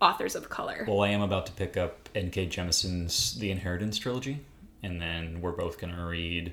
authors 0.00 0.34
of 0.34 0.48
color. 0.48 0.84
Well, 0.86 1.02
I 1.02 1.08
am 1.08 1.22
about 1.22 1.46
to 1.46 1.52
pick 1.52 1.76
up 1.76 2.08
N.K. 2.14 2.48
Jemisin's 2.48 3.38
The 3.38 3.50
Inheritance 3.50 3.98
trilogy, 3.98 4.40
and 4.82 5.00
then 5.00 5.40
we're 5.40 5.52
both 5.52 5.78
going 5.78 5.94
to 5.94 6.04
read 6.04 6.52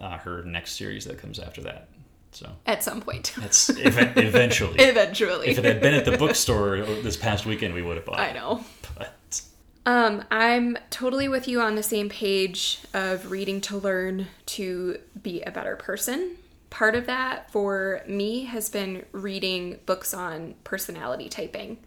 uh, 0.00 0.18
her 0.18 0.44
next 0.44 0.76
series 0.76 1.04
that 1.06 1.18
comes 1.18 1.38
after 1.38 1.62
that. 1.62 1.88
So 2.30 2.50
at 2.66 2.82
some 2.82 3.00
point, 3.00 3.34
it's 3.38 3.70
eventually. 3.70 4.74
eventually, 4.78 5.48
if 5.48 5.58
it 5.58 5.64
had 5.64 5.80
been 5.80 5.94
at 5.94 6.04
the 6.04 6.16
bookstore 6.16 6.82
this 6.82 7.16
past 7.16 7.46
weekend, 7.46 7.74
we 7.74 7.82
would 7.82 7.96
have 7.96 8.04
bought. 8.04 8.20
I 8.20 8.32
know. 8.32 8.64
But 8.96 9.42
um, 9.86 10.22
I'm 10.30 10.76
totally 10.90 11.28
with 11.28 11.48
you 11.48 11.60
on 11.62 11.74
the 11.74 11.82
same 11.82 12.10
page 12.10 12.80
of 12.92 13.30
reading 13.30 13.60
to 13.62 13.78
learn 13.78 14.26
to 14.46 14.98
be 15.22 15.40
a 15.42 15.50
better 15.50 15.76
person. 15.76 16.36
Part 16.68 16.94
of 16.94 17.06
that 17.06 17.50
for 17.50 18.02
me 18.06 18.44
has 18.44 18.68
been 18.68 19.06
reading 19.12 19.78
books 19.86 20.12
on 20.12 20.54
personality 20.64 21.30
typing. 21.30 21.78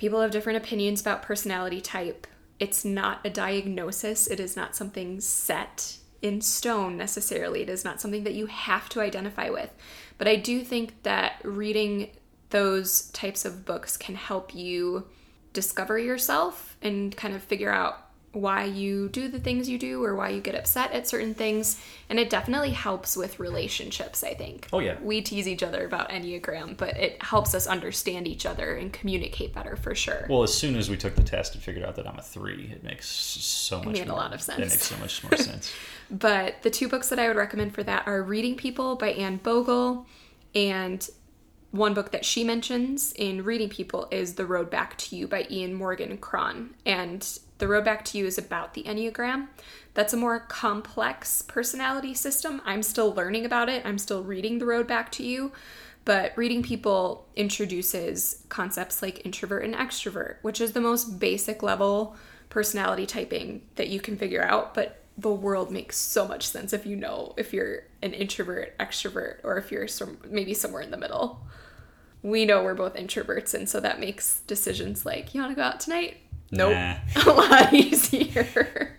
People 0.00 0.22
have 0.22 0.30
different 0.30 0.56
opinions 0.56 1.02
about 1.02 1.20
personality 1.20 1.78
type. 1.78 2.26
It's 2.58 2.86
not 2.86 3.20
a 3.22 3.28
diagnosis, 3.28 4.26
it 4.28 4.40
is 4.40 4.56
not 4.56 4.74
something 4.74 5.20
set 5.20 5.98
in 6.22 6.40
stone 6.40 6.96
necessarily. 6.96 7.60
It 7.60 7.68
is 7.68 7.84
not 7.84 8.00
something 8.00 8.24
that 8.24 8.32
you 8.32 8.46
have 8.46 8.88
to 8.90 9.02
identify 9.02 9.50
with. 9.50 9.68
But 10.16 10.26
I 10.26 10.36
do 10.36 10.62
think 10.62 11.02
that 11.02 11.34
reading 11.44 12.12
those 12.48 13.10
types 13.10 13.44
of 13.44 13.66
books 13.66 13.98
can 13.98 14.14
help 14.14 14.54
you 14.54 15.06
discover 15.52 15.98
yourself 15.98 16.78
and 16.80 17.14
kind 17.14 17.34
of 17.34 17.42
figure 17.42 17.70
out 17.70 18.09
why 18.32 18.64
you 18.64 19.08
do 19.08 19.26
the 19.28 19.40
things 19.40 19.68
you 19.68 19.76
do 19.76 20.04
or 20.04 20.14
why 20.14 20.28
you 20.28 20.40
get 20.40 20.54
upset 20.54 20.92
at 20.92 21.08
certain 21.08 21.34
things. 21.34 21.80
And 22.08 22.18
it 22.18 22.30
definitely 22.30 22.70
helps 22.70 23.16
with 23.16 23.40
relationships, 23.40 24.22
I 24.22 24.34
think. 24.34 24.68
Oh, 24.72 24.78
yeah. 24.78 24.96
We 25.02 25.20
tease 25.20 25.48
each 25.48 25.64
other 25.64 25.84
about 25.84 26.10
Enneagram, 26.10 26.76
but 26.76 26.96
it 26.96 27.20
helps 27.22 27.54
us 27.54 27.66
understand 27.66 28.28
each 28.28 28.46
other 28.46 28.74
and 28.76 28.92
communicate 28.92 29.52
better 29.52 29.74
for 29.74 29.96
sure. 29.96 30.26
Well, 30.28 30.44
as 30.44 30.54
soon 30.54 30.76
as 30.76 30.88
we 30.88 30.96
took 30.96 31.16
the 31.16 31.24
test 31.24 31.54
and 31.54 31.62
figured 31.62 31.84
out 31.84 31.96
that 31.96 32.06
I'm 32.06 32.18
a 32.18 32.22
three, 32.22 32.70
it 32.72 32.84
makes 32.84 33.08
so 33.08 33.78
much 33.78 33.96
it 33.96 34.00
made 34.00 34.08
more, 34.08 34.16
a 34.16 34.20
lot 34.20 34.32
of 34.32 34.40
sense. 34.40 34.58
It 34.58 34.60
makes 34.62 34.84
so 34.84 34.96
much 34.98 35.24
more 35.24 35.36
sense. 35.36 35.72
but 36.10 36.62
the 36.62 36.70
two 36.70 36.88
books 36.88 37.08
that 37.08 37.18
I 37.18 37.26
would 37.26 37.36
recommend 37.36 37.74
for 37.74 37.82
that 37.82 38.06
are 38.06 38.22
Reading 38.22 38.56
People 38.56 38.94
by 38.94 39.10
Anne 39.10 39.38
Bogel 39.38 40.06
and 40.54 41.08
one 41.72 41.94
book 41.94 42.10
that 42.12 42.24
she 42.24 42.44
mentions 42.44 43.12
in 43.12 43.44
Reading 43.44 43.68
People 43.68 44.08
is 44.10 44.34
The 44.34 44.46
Road 44.46 44.70
Back 44.70 44.96
to 44.98 45.16
You 45.16 45.26
by 45.28 45.46
Ian 45.50 45.74
Morgan 45.74 46.16
Cron. 46.18 46.74
And 46.84 47.26
The 47.60 47.68
Road 47.68 47.84
Back 47.84 48.06
to 48.06 48.18
You 48.18 48.24
is 48.24 48.38
about 48.38 48.72
the 48.72 48.84
Enneagram. 48.84 49.48
That's 49.92 50.14
a 50.14 50.16
more 50.16 50.40
complex 50.40 51.42
personality 51.42 52.14
system. 52.14 52.62
I'm 52.64 52.82
still 52.82 53.12
learning 53.12 53.44
about 53.44 53.68
it, 53.68 53.84
I'm 53.84 53.98
still 53.98 54.24
reading 54.24 54.58
The 54.58 54.64
Road 54.64 54.86
Back 54.86 55.12
to 55.12 55.22
You. 55.22 55.52
But 56.06 56.32
Reading 56.36 56.62
People 56.62 57.28
introduces 57.36 58.44
concepts 58.48 59.02
like 59.02 59.26
introvert 59.26 59.62
and 59.62 59.74
extrovert, 59.74 60.36
which 60.40 60.58
is 60.58 60.72
the 60.72 60.80
most 60.80 61.20
basic 61.20 61.62
level 61.62 62.16
personality 62.48 63.04
typing 63.04 63.60
that 63.74 63.88
you 63.88 64.00
can 64.00 64.16
figure 64.16 64.42
out. 64.42 64.72
But 64.72 65.04
the 65.18 65.28
world 65.28 65.70
makes 65.70 65.98
so 65.98 66.26
much 66.26 66.48
sense 66.48 66.72
if 66.72 66.86
you 66.86 66.96
know 66.96 67.34
if 67.36 67.52
you're 67.52 67.82
an 68.00 68.14
introvert, 68.14 68.76
extrovert, 68.78 69.40
or 69.44 69.58
if 69.58 69.70
you're 69.70 69.86
some, 69.86 70.16
maybe 70.30 70.54
somewhere 70.54 70.80
in 70.80 70.90
the 70.90 70.96
middle. 70.96 71.42
We 72.22 72.46
know 72.46 72.64
we're 72.64 72.74
both 72.74 72.94
introverts, 72.94 73.52
and 73.52 73.68
so 73.68 73.80
that 73.80 74.00
makes 74.00 74.40
decisions 74.40 75.04
like, 75.04 75.34
you 75.34 75.42
want 75.42 75.52
to 75.52 75.56
go 75.56 75.62
out 75.62 75.80
tonight? 75.80 76.16
Nope. 76.50 76.72
Nah. 76.72 76.96
a 77.26 77.32
lot 77.32 77.72
easier. 77.72 78.98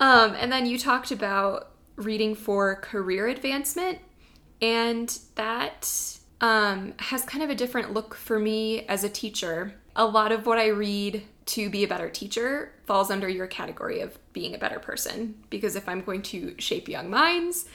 um, 0.00 0.34
and 0.38 0.50
then 0.50 0.66
you 0.66 0.78
talked 0.78 1.10
about 1.10 1.72
reading 1.96 2.34
for 2.34 2.76
career 2.76 3.26
advancement, 3.28 3.98
and 4.60 5.18
that 5.34 6.18
um, 6.40 6.94
has 6.98 7.24
kind 7.24 7.42
of 7.42 7.50
a 7.50 7.54
different 7.54 7.92
look 7.92 8.14
for 8.14 8.38
me 8.38 8.86
as 8.86 9.04
a 9.04 9.08
teacher. 9.08 9.74
A 9.94 10.04
lot 10.04 10.32
of 10.32 10.46
what 10.46 10.58
I 10.58 10.68
read 10.68 11.22
to 11.46 11.70
be 11.70 11.84
a 11.84 11.88
better 11.88 12.10
teacher 12.10 12.72
falls 12.84 13.10
under 13.10 13.28
your 13.28 13.46
category 13.46 14.00
of 14.00 14.18
being 14.32 14.54
a 14.54 14.58
better 14.58 14.78
person 14.78 15.36
because 15.48 15.76
if 15.76 15.88
I'm 15.88 16.02
going 16.02 16.22
to 16.22 16.54
shape 16.58 16.88
young 16.88 17.08
minds, 17.08 17.66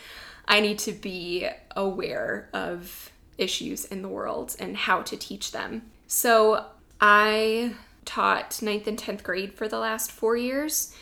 I 0.48 0.60
need 0.60 0.80
to 0.80 0.92
be 0.92 1.48
aware 1.76 2.50
of 2.54 3.12
issues 3.38 3.86
in 3.86 4.02
the 4.02 4.10
world 4.10 4.56
and 4.60 4.76
how 4.76 5.02
to 5.04 5.18
teach 5.18 5.52
them. 5.52 5.84
So 6.08 6.66
I 7.00 7.74
taught 8.06 8.62
ninth 8.62 8.88
and 8.88 8.98
10th 8.98 9.24
grade 9.24 9.54
for 9.54 9.68
the 9.68 9.80
last 9.80 10.12
four 10.12 10.36
years, 10.36 10.94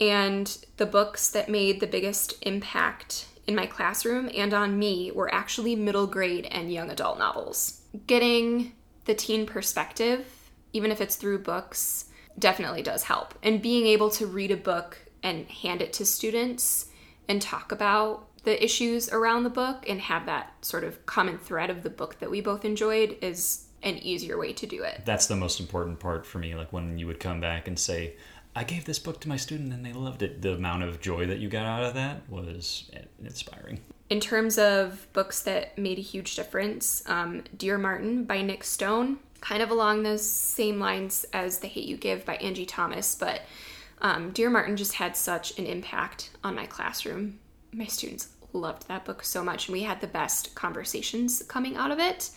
and 0.00 0.58
the 0.76 0.86
books 0.86 1.30
that 1.30 1.48
made 1.48 1.80
the 1.80 1.86
biggest 1.86 2.34
impact 2.42 3.26
in 3.46 3.54
my 3.54 3.66
classroom 3.66 4.28
and 4.34 4.52
on 4.52 4.78
me 4.78 5.10
were 5.12 5.32
actually 5.32 5.76
middle 5.76 6.06
grade 6.06 6.46
and 6.50 6.72
young 6.72 6.90
adult 6.90 7.18
novels. 7.18 7.82
Getting 8.06 8.72
the 9.04 9.14
teen 9.14 9.46
perspective, 9.46 10.26
even 10.72 10.90
if 10.90 11.00
it's 11.00 11.16
through 11.16 11.38
books, 11.40 12.06
definitely 12.38 12.82
does 12.82 13.04
help. 13.04 13.34
And 13.42 13.62
being 13.62 13.86
able 13.86 14.10
to 14.10 14.26
read 14.26 14.50
a 14.50 14.56
book 14.56 14.98
and 15.22 15.46
hand 15.46 15.80
it 15.80 15.92
to 15.94 16.04
students 16.04 16.86
and 17.28 17.40
talk 17.40 17.72
about 17.72 18.28
the 18.44 18.62
issues 18.62 19.08
around 19.10 19.42
the 19.42 19.50
book 19.50 19.88
and 19.88 20.00
have 20.00 20.26
that 20.26 20.52
sort 20.64 20.84
of 20.84 21.04
common 21.06 21.38
thread 21.38 21.70
of 21.70 21.82
the 21.82 21.90
book 21.90 22.18
that 22.20 22.30
we 22.30 22.40
both 22.40 22.64
enjoyed 22.64 23.16
is 23.20 23.65
an 23.86 23.98
easier 23.98 24.36
way 24.36 24.52
to 24.52 24.66
do 24.66 24.82
it. 24.82 25.02
That's 25.04 25.26
the 25.26 25.36
most 25.36 25.60
important 25.60 26.00
part 26.00 26.26
for 26.26 26.38
me. 26.38 26.54
Like 26.54 26.72
when 26.72 26.98
you 26.98 27.06
would 27.06 27.20
come 27.20 27.40
back 27.40 27.68
and 27.68 27.78
say, 27.78 28.14
I 28.54 28.64
gave 28.64 28.84
this 28.84 28.98
book 28.98 29.20
to 29.20 29.28
my 29.28 29.36
student 29.36 29.72
and 29.72 29.84
they 29.84 29.92
loved 29.92 30.22
it. 30.22 30.42
The 30.42 30.54
amount 30.54 30.82
of 30.82 31.00
joy 31.00 31.26
that 31.26 31.38
you 31.38 31.48
got 31.48 31.66
out 31.66 31.84
of 31.84 31.94
that 31.94 32.28
was 32.28 32.90
inspiring. 33.22 33.80
In 34.10 34.20
terms 34.20 34.58
of 34.58 35.06
books 35.12 35.42
that 35.42 35.76
made 35.78 35.98
a 35.98 36.02
huge 36.02 36.36
difference, 36.36 37.02
um, 37.06 37.44
Dear 37.56 37.78
Martin 37.78 38.24
by 38.24 38.42
Nic 38.42 38.64
Stone 38.64 39.18
kind 39.40 39.62
of 39.62 39.70
along 39.70 40.02
those 40.02 40.28
same 40.28 40.80
lines 40.80 41.24
as 41.32 41.58
The 41.58 41.68
Hate 41.68 41.86
You 41.86 41.96
Give 41.96 42.24
by 42.24 42.36
Angie 42.36 42.66
Thomas, 42.66 43.14
but 43.14 43.42
um, 44.00 44.30
Dear 44.32 44.50
Martin 44.50 44.76
just 44.76 44.94
had 44.94 45.16
such 45.16 45.58
an 45.58 45.66
impact 45.66 46.30
on 46.42 46.54
my 46.54 46.66
classroom. 46.66 47.38
My 47.72 47.86
students 47.86 48.28
loved 48.52 48.88
that 48.88 49.04
book 49.04 49.22
so 49.22 49.44
much, 49.44 49.68
and 49.68 49.74
we 49.74 49.82
had 49.82 50.00
the 50.00 50.06
best 50.06 50.54
conversations 50.54 51.42
coming 51.46 51.76
out 51.76 51.90
of 51.90 51.98
it. 51.98 52.30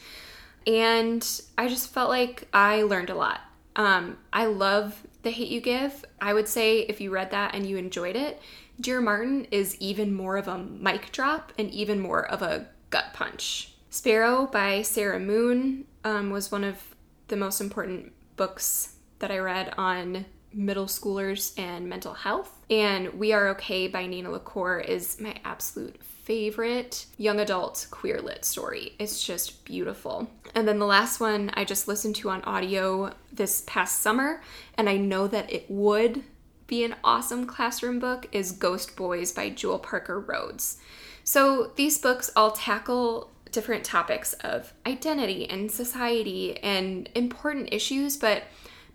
And 0.69 1.41
I 1.57 1.67
just 1.67 1.91
felt 1.91 2.09
like 2.09 2.47
I 2.53 2.83
learned 2.83 3.09
a 3.09 3.15
lot. 3.15 3.41
Um, 3.75 4.17
I 4.31 4.45
love 4.45 5.01
The 5.23 5.31
Hate 5.31 5.47
You 5.47 5.61
Give. 5.61 6.05
I 6.21 6.35
would 6.35 6.47
say 6.47 6.81
if 6.81 7.01
you 7.01 7.09
read 7.09 7.31
that 7.31 7.55
and 7.55 7.65
you 7.65 7.77
enjoyed 7.77 8.15
it, 8.15 8.39
Dear 8.79 9.01
Martin 9.01 9.47
is 9.49 9.75
even 9.79 10.13
more 10.13 10.37
of 10.37 10.47
a 10.47 10.59
mic 10.59 11.11
drop 11.11 11.53
and 11.57 11.71
even 11.71 11.99
more 11.99 12.23
of 12.23 12.43
a 12.43 12.67
gut 12.91 13.05
punch. 13.13 13.73
Sparrow 13.89 14.45
by 14.45 14.83
Sarah 14.83 15.19
Moon 15.19 15.85
um, 16.03 16.29
was 16.29 16.51
one 16.51 16.63
of 16.63 16.95
the 17.29 17.35
most 17.35 17.61
important 17.61 18.13
books 18.35 18.93
that 19.17 19.31
I 19.31 19.39
read 19.39 19.73
on 19.75 20.25
middle 20.53 20.85
schoolers 20.85 21.57
and 21.57 21.89
mental 21.89 22.13
health. 22.13 22.63
And 22.69 23.15
We 23.15 23.33
Are 23.33 23.49
Okay 23.49 23.87
by 23.87 24.05
Nina 24.05 24.29
LaCour 24.29 24.79
is 24.81 25.19
my 25.19 25.35
absolute 25.43 25.99
favorite 26.29 27.07
young 27.17 27.39
adult 27.39 27.87
queer 27.89 28.21
lit 28.21 28.45
story. 28.45 28.93
It's 28.99 29.23
just 29.23 29.65
beautiful. 29.65 30.29
And 30.53 30.67
then 30.67 30.77
the 30.77 30.85
last 30.85 31.19
one 31.19 31.49
I 31.55 31.65
just 31.65 31.87
listened 31.87 32.15
to 32.17 32.29
on 32.29 32.43
audio 32.43 33.15
this 33.33 33.63
past 33.65 34.01
summer, 34.01 34.39
and 34.75 34.87
I 34.87 34.97
know 34.97 35.25
that 35.25 35.51
it 35.51 35.65
would 35.71 36.21
be 36.67 36.83
an 36.83 36.93
awesome 37.03 37.47
classroom 37.47 37.97
book, 37.97 38.27
is 38.31 38.51
Ghost 38.51 38.95
Boys 38.95 39.31
by 39.31 39.49
Jewell 39.49 39.79
Parker 39.79 40.19
Rhodes. 40.19 40.77
So 41.23 41.71
these 41.77 41.97
books 41.97 42.29
all 42.35 42.51
tackle 42.51 43.31
different 43.51 43.83
topics 43.83 44.33
of 44.33 44.71
identity 44.85 45.49
and 45.49 45.71
society 45.71 46.59
and 46.59 47.09
important 47.15 47.73
issues, 47.73 48.17
but 48.17 48.43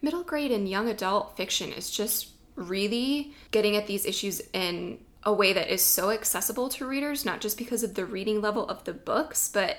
middle 0.01 0.23
grade 0.23 0.53
and 0.53 0.69
young 0.69 0.89
adult 0.89 1.37
fiction 1.37 1.73
is 1.73 1.91
just 1.91 2.29
really 2.55 3.35
getting 3.51 3.75
at 3.75 3.89
these 3.89 4.07
issues 4.07 4.41
in 4.53 5.01
a 5.25 5.33
way 5.33 5.53
that 5.53 5.73
is 5.73 5.83
so 5.83 6.11
accessible 6.11 6.69
to 6.69 6.87
readers, 6.87 7.25
not 7.25 7.41
just 7.41 7.57
because 7.57 7.83
of 7.83 7.95
the 7.95 8.05
reading 8.05 8.41
level 8.41 8.69
of 8.69 8.85
the 8.85 8.93
books, 8.93 9.49
but 9.49 9.79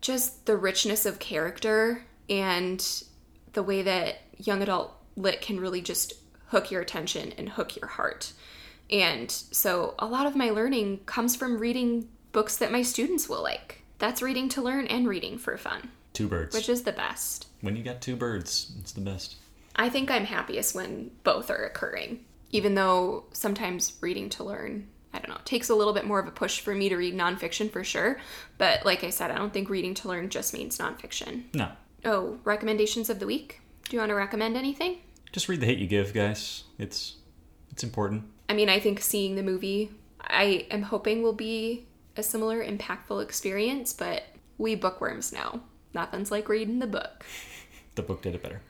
just 0.00 0.46
the 0.46 0.56
richness 0.56 1.06
of 1.06 1.18
character 1.18 2.04
and 2.28 3.04
the 3.52 3.62
way 3.62 3.82
that 3.82 4.22
young 4.36 4.62
adult 4.62 4.92
lit 5.16 5.40
can 5.40 5.60
really 5.60 5.80
just 5.80 6.14
hook 6.46 6.70
your 6.70 6.82
attention 6.82 7.32
and 7.38 7.50
hook 7.50 7.76
your 7.76 7.88
heart. 7.88 8.32
And 8.90 9.30
so 9.30 9.94
a 9.98 10.06
lot 10.06 10.26
of 10.26 10.36
my 10.36 10.50
learning 10.50 11.00
comes 11.06 11.36
from 11.36 11.58
reading 11.58 12.08
books 12.32 12.56
that 12.56 12.72
my 12.72 12.82
students 12.82 13.28
will 13.28 13.42
like. 13.42 13.82
That's 13.98 14.20
reading 14.20 14.48
to 14.50 14.62
learn 14.62 14.86
and 14.88 15.06
reading 15.08 15.38
for 15.38 15.56
fun. 15.56 15.90
Two 16.12 16.28
birds. 16.28 16.54
Which 16.54 16.68
is 16.68 16.82
the 16.82 16.92
best. 16.92 17.46
When 17.60 17.76
you 17.76 17.82
got 17.82 18.00
two 18.00 18.16
birds, 18.16 18.72
it's 18.80 18.92
the 18.92 19.00
best. 19.00 19.36
I 19.76 19.88
think 19.88 20.10
I'm 20.10 20.24
happiest 20.24 20.74
when 20.74 21.12
both 21.24 21.50
are 21.50 21.64
occurring 21.64 22.24
even 22.52 22.74
though 22.74 23.24
sometimes 23.32 23.94
reading 24.00 24.28
to 24.30 24.44
learn 24.44 24.88
I 25.14 25.18
don't 25.18 25.28
know, 25.28 25.40
takes 25.44 25.68
a 25.68 25.74
little 25.74 25.92
bit 25.92 26.06
more 26.06 26.18
of 26.18 26.26
a 26.26 26.30
push 26.30 26.60
for 26.60 26.74
me 26.74 26.88
to 26.88 26.96
read 26.96 27.14
nonfiction 27.14 27.70
for 27.70 27.84
sure. 27.84 28.18
But 28.56 28.86
like 28.86 29.04
I 29.04 29.10
said, 29.10 29.30
I 29.30 29.36
don't 29.36 29.52
think 29.52 29.68
reading 29.68 29.94
to 29.94 30.08
learn 30.08 30.30
just 30.30 30.54
means 30.54 30.78
nonfiction. 30.78 31.54
No. 31.54 31.70
Oh, 32.04 32.38
recommendations 32.44 33.10
of 33.10 33.18
the 33.18 33.26
week? 33.26 33.60
Do 33.84 33.96
you 33.96 34.00
want 34.00 34.10
to 34.10 34.14
recommend 34.14 34.56
anything? 34.56 34.98
Just 35.30 35.48
read 35.48 35.60
The 35.60 35.66
Hate 35.66 35.78
You 35.78 35.86
Give, 35.86 36.12
guys. 36.12 36.64
It's 36.78 37.16
it's 37.70 37.84
important. 37.84 38.24
I 38.48 38.54
mean, 38.54 38.68
I 38.68 38.80
think 38.80 39.00
seeing 39.00 39.34
the 39.34 39.42
movie, 39.42 39.90
I 40.20 40.66
am 40.70 40.82
hoping 40.82 41.22
will 41.22 41.32
be 41.32 41.86
a 42.16 42.22
similar 42.22 42.64
impactful 42.64 43.22
experience, 43.22 43.92
but 43.92 44.24
we 44.58 44.74
bookworms 44.74 45.32
know. 45.32 45.60
Nothing's 45.94 46.30
like 46.30 46.48
reading 46.48 46.78
the 46.78 46.86
book. 46.86 47.24
the 47.94 48.02
book 48.02 48.22
did 48.22 48.34
it 48.34 48.42
better. 48.42 48.60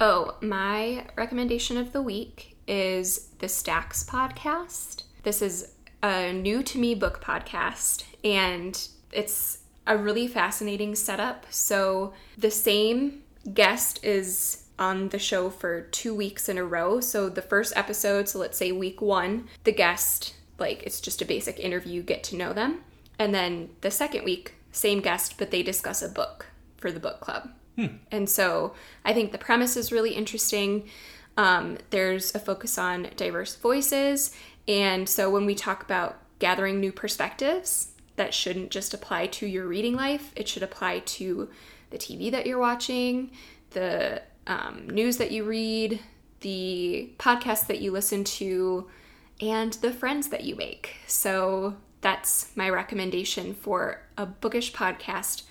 Oh, 0.00 0.36
my 0.40 1.06
recommendation 1.16 1.76
of 1.76 1.92
the 1.92 2.02
week 2.02 2.55
is 2.66 3.28
the 3.38 3.48
Stacks 3.48 4.04
podcast. 4.04 5.04
This 5.22 5.42
is 5.42 5.72
a 6.02 6.32
new 6.32 6.62
to 6.62 6.78
me 6.78 6.94
book 6.94 7.22
podcast, 7.22 8.04
and 8.24 8.88
it's 9.12 9.58
a 9.86 9.96
really 9.96 10.26
fascinating 10.26 10.94
setup. 10.94 11.46
So, 11.50 12.12
the 12.36 12.50
same 12.50 13.22
guest 13.54 14.04
is 14.04 14.64
on 14.78 15.08
the 15.08 15.18
show 15.18 15.48
for 15.48 15.82
two 15.82 16.14
weeks 16.14 16.48
in 16.48 16.58
a 16.58 16.64
row. 16.64 17.00
So, 17.00 17.28
the 17.28 17.42
first 17.42 17.72
episode, 17.76 18.28
so 18.28 18.38
let's 18.38 18.58
say 18.58 18.72
week 18.72 19.00
one, 19.00 19.48
the 19.64 19.72
guest, 19.72 20.34
like, 20.58 20.82
it's 20.82 21.00
just 21.00 21.22
a 21.22 21.26
basic 21.26 21.58
interview, 21.58 22.02
get 22.02 22.24
to 22.24 22.36
know 22.36 22.52
them. 22.52 22.80
And 23.18 23.34
then 23.34 23.70
the 23.80 23.90
second 23.90 24.24
week, 24.24 24.54
same 24.72 25.00
guest, 25.00 25.36
but 25.38 25.50
they 25.50 25.62
discuss 25.62 26.02
a 26.02 26.08
book 26.08 26.46
for 26.76 26.92
the 26.92 27.00
book 27.00 27.20
club. 27.20 27.50
Hmm. 27.76 27.96
And 28.10 28.28
so 28.28 28.74
I 29.04 29.12
think 29.12 29.32
the 29.32 29.38
premise 29.38 29.76
is 29.76 29.92
really 29.92 30.14
interesting. 30.14 30.88
Um, 31.36 31.78
there's 31.90 32.34
a 32.34 32.38
focus 32.38 32.78
on 32.78 33.08
diverse 33.16 33.56
voices. 33.56 34.34
And 34.66 35.08
so 35.08 35.30
when 35.30 35.46
we 35.46 35.54
talk 35.54 35.82
about 35.82 36.18
gathering 36.38 36.80
new 36.80 36.92
perspectives, 36.92 37.92
that 38.16 38.34
shouldn't 38.34 38.70
just 38.70 38.94
apply 38.94 39.26
to 39.26 39.46
your 39.46 39.66
reading 39.66 39.94
life, 39.94 40.32
it 40.34 40.48
should 40.48 40.62
apply 40.62 41.00
to 41.00 41.50
the 41.90 41.98
TV 41.98 42.30
that 42.30 42.46
you're 42.46 42.58
watching, 42.58 43.30
the 43.70 44.22
um, 44.46 44.88
news 44.88 45.18
that 45.18 45.30
you 45.30 45.44
read, 45.44 46.00
the 46.40 47.12
podcasts 47.18 47.66
that 47.66 47.80
you 47.80 47.92
listen 47.92 48.24
to, 48.24 48.88
and 49.40 49.74
the 49.74 49.92
friends 49.92 50.28
that 50.28 50.44
you 50.44 50.56
make. 50.56 50.96
So 51.06 51.76
that's 52.00 52.56
my 52.56 52.70
recommendation 52.70 53.54
for 53.54 54.02
a 54.16 54.26
bookish 54.26 54.72
podcast 54.72 55.42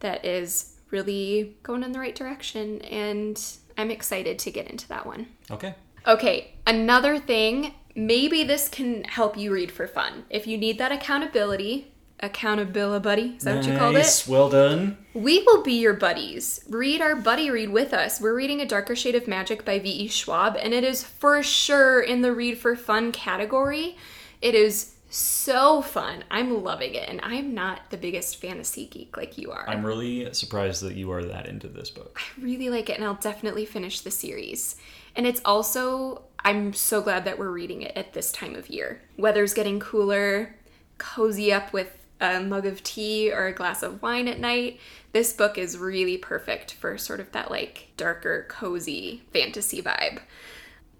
that 0.00 0.24
is 0.24 0.76
really 0.90 1.56
going 1.62 1.82
in 1.82 1.92
the 1.92 2.00
right 2.00 2.14
direction. 2.14 2.80
And 2.82 3.40
I'm 3.76 3.90
excited 3.90 4.38
to 4.40 4.50
get 4.50 4.68
into 4.68 4.88
that 4.88 5.06
one. 5.06 5.28
Okay. 5.50 5.74
Okay, 6.06 6.52
another 6.66 7.18
thing, 7.18 7.74
maybe 7.94 8.44
this 8.44 8.68
can 8.68 9.04
help 9.04 9.36
you 9.36 9.52
read 9.52 9.72
for 9.72 9.88
fun. 9.88 10.24
If 10.30 10.46
you 10.46 10.56
need 10.56 10.78
that 10.78 10.92
accountability, 10.92 11.92
accountability 12.20 13.02
buddy, 13.02 13.34
is 13.36 13.42
that 13.42 13.56
nice. 13.56 13.66
what 13.66 13.72
you 13.72 13.78
called 13.78 13.94
it? 13.96 13.98
Yes, 13.98 14.28
well 14.28 14.48
done. 14.48 14.98
We 15.14 15.42
will 15.42 15.62
be 15.62 15.74
your 15.74 15.94
buddies. 15.94 16.60
Read 16.68 17.00
our 17.00 17.16
buddy 17.16 17.50
read 17.50 17.70
with 17.70 17.92
us. 17.92 18.20
We're 18.20 18.36
reading 18.36 18.60
A 18.60 18.66
Darker 18.66 18.94
Shade 18.94 19.16
of 19.16 19.26
Magic 19.26 19.64
by 19.64 19.80
V.E. 19.80 20.08
Schwab, 20.08 20.56
and 20.56 20.72
it 20.72 20.84
is 20.84 21.02
for 21.02 21.42
sure 21.42 22.00
in 22.00 22.22
the 22.22 22.32
read 22.32 22.58
for 22.58 22.76
fun 22.76 23.10
category. 23.10 23.96
It 24.40 24.54
is 24.54 24.95
so 25.08 25.82
fun. 25.82 26.24
I'm 26.30 26.62
loving 26.62 26.94
it, 26.94 27.08
and 27.08 27.20
I'm 27.22 27.54
not 27.54 27.90
the 27.90 27.96
biggest 27.96 28.36
fantasy 28.36 28.86
geek 28.86 29.16
like 29.16 29.38
you 29.38 29.50
are. 29.52 29.68
I'm 29.68 29.84
really 29.84 30.32
surprised 30.34 30.82
that 30.82 30.96
you 30.96 31.10
are 31.12 31.24
that 31.24 31.46
into 31.46 31.68
this 31.68 31.90
book. 31.90 32.18
I 32.20 32.40
really 32.40 32.70
like 32.70 32.90
it, 32.90 32.96
and 32.96 33.04
I'll 33.04 33.14
definitely 33.14 33.64
finish 33.64 34.00
the 34.00 34.10
series. 34.10 34.76
And 35.14 35.26
it's 35.26 35.40
also, 35.44 36.22
I'm 36.44 36.72
so 36.72 37.00
glad 37.00 37.24
that 37.24 37.38
we're 37.38 37.50
reading 37.50 37.82
it 37.82 37.96
at 37.96 38.12
this 38.12 38.32
time 38.32 38.54
of 38.54 38.68
year. 38.68 39.00
Weather's 39.16 39.54
getting 39.54 39.80
cooler, 39.80 40.54
cozy 40.98 41.52
up 41.52 41.72
with 41.72 41.96
a 42.20 42.40
mug 42.40 42.66
of 42.66 42.82
tea 42.82 43.30
or 43.32 43.46
a 43.46 43.52
glass 43.52 43.82
of 43.82 44.02
wine 44.02 44.28
at 44.28 44.40
night. 44.40 44.80
This 45.12 45.32
book 45.32 45.58
is 45.58 45.78
really 45.78 46.18
perfect 46.18 46.74
for 46.74 46.96
sort 46.98 47.20
of 47.20 47.32
that 47.32 47.50
like 47.50 47.88
darker, 47.96 48.46
cozy 48.48 49.22
fantasy 49.32 49.82
vibe. 49.82 50.20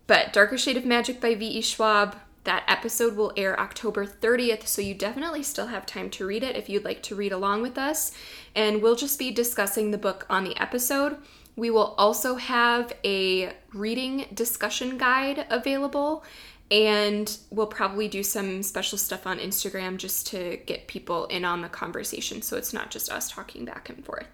But 0.06 0.32
Darker 0.32 0.56
Shade 0.56 0.76
of 0.76 0.84
Magic 0.84 1.20
by 1.20 1.34
V.E. 1.34 1.62
Schwab, 1.62 2.16
that 2.46 2.64
episode 2.66 3.16
will 3.16 3.32
air 3.37 3.59
October 3.61 4.06
30th, 4.06 4.66
so 4.66 4.80
you 4.80 4.94
definitely 4.94 5.42
still 5.42 5.66
have 5.66 5.85
time 5.85 6.11
to 6.11 6.26
read 6.26 6.42
it 6.42 6.56
if 6.56 6.68
you'd 6.68 6.85
like 6.85 7.02
to 7.04 7.14
read 7.14 7.32
along 7.32 7.62
with 7.62 7.76
us. 7.76 8.12
And 8.54 8.80
we'll 8.80 8.96
just 8.96 9.18
be 9.18 9.30
discussing 9.30 9.90
the 9.90 9.98
book 9.98 10.26
on 10.30 10.44
the 10.44 10.61
episode. 10.61 11.18
We 11.54 11.70
will 11.70 11.94
also 11.98 12.37
have 12.37 12.92
a 13.04 13.52
reading 13.72 14.26
discussion 14.35 14.98
guide 14.98 15.46
available, 15.50 16.24
and 16.70 17.37
we'll 17.50 17.66
probably 17.66 18.09
do 18.09 18.22
some 18.22 18.62
special 18.62 18.98
stuff 18.98 19.26
on 19.26 19.38
Instagram 19.38 19.96
just 19.96 20.26
to 20.28 20.59
get 20.66 20.88
people 20.88 21.26
in 21.26 21.44
on 21.44 21.62
the 21.62 21.68
conversation 21.68 22.42
so 22.42 22.56
it's 22.56 22.72
not 22.72 22.90
just 22.90 23.11
us 23.11 23.30
talking 23.30 23.64
back 23.64 23.88
and 23.88 24.05
forth. 24.05 24.26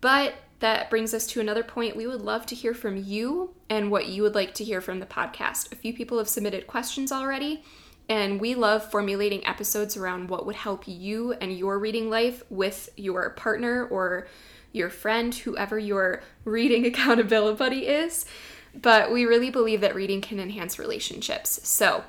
But 0.00 0.34
that 0.60 0.90
brings 0.90 1.12
us 1.12 1.26
to 1.28 1.40
another 1.40 1.62
point. 1.62 1.96
We 1.96 2.06
would 2.06 2.22
love 2.22 2.46
to 2.46 2.54
hear 2.54 2.74
from 2.74 2.96
you 2.96 3.54
and 3.68 3.90
what 3.90 4.08
you 4.08 4.22
would 4.22 4.34
like 4.34 4.54
to 4.54 4.64
hear 4.64 4.80
from 4.80 5.00
the 5.00 5.06
podcast. 5.06 5.72
A 5.72 5.76
few 5.76 5.92
people 5.92 6.18
have 6.18 6.28
submitted 6.28 6.66
questions 6.66 7.10
already, 7.10 7.64
and 8.08 8.40
we 8.40 8.54
love 8.54 8.90
formulating 8.90 9.46
episodes 9.46 9.96
around 9.96 10.28
what 10.28 10.46
would 10.46 10.56
help 10.56 10.84
you 10.86 11.32
and 11.34 11.56
your 11.56 11.78
reading 11.78 12.10
life 12.10 12.42
with 12.50 12.90
your 12.96 13.30
partner 13.30 13.84
or 13.86 14.28
your 14.72 14.90
friend, 14.90 15.34
whoever 15.34 15.78
your 15.78 16.22
reading 16.44 16.86
accountability 16.86 17.56
buddy 17.56 17.86
is. 17.86 18.26
But 18.74 19.10
we 19.10 19.24
really 19.24 19.50
believe 19.50 19.80
that 19.80 19.94
reading 19.94 20.20
can 20.20 20.38
enhance 20.38 20.78
relationships. 20.78 21.60
So, 21.68 22.04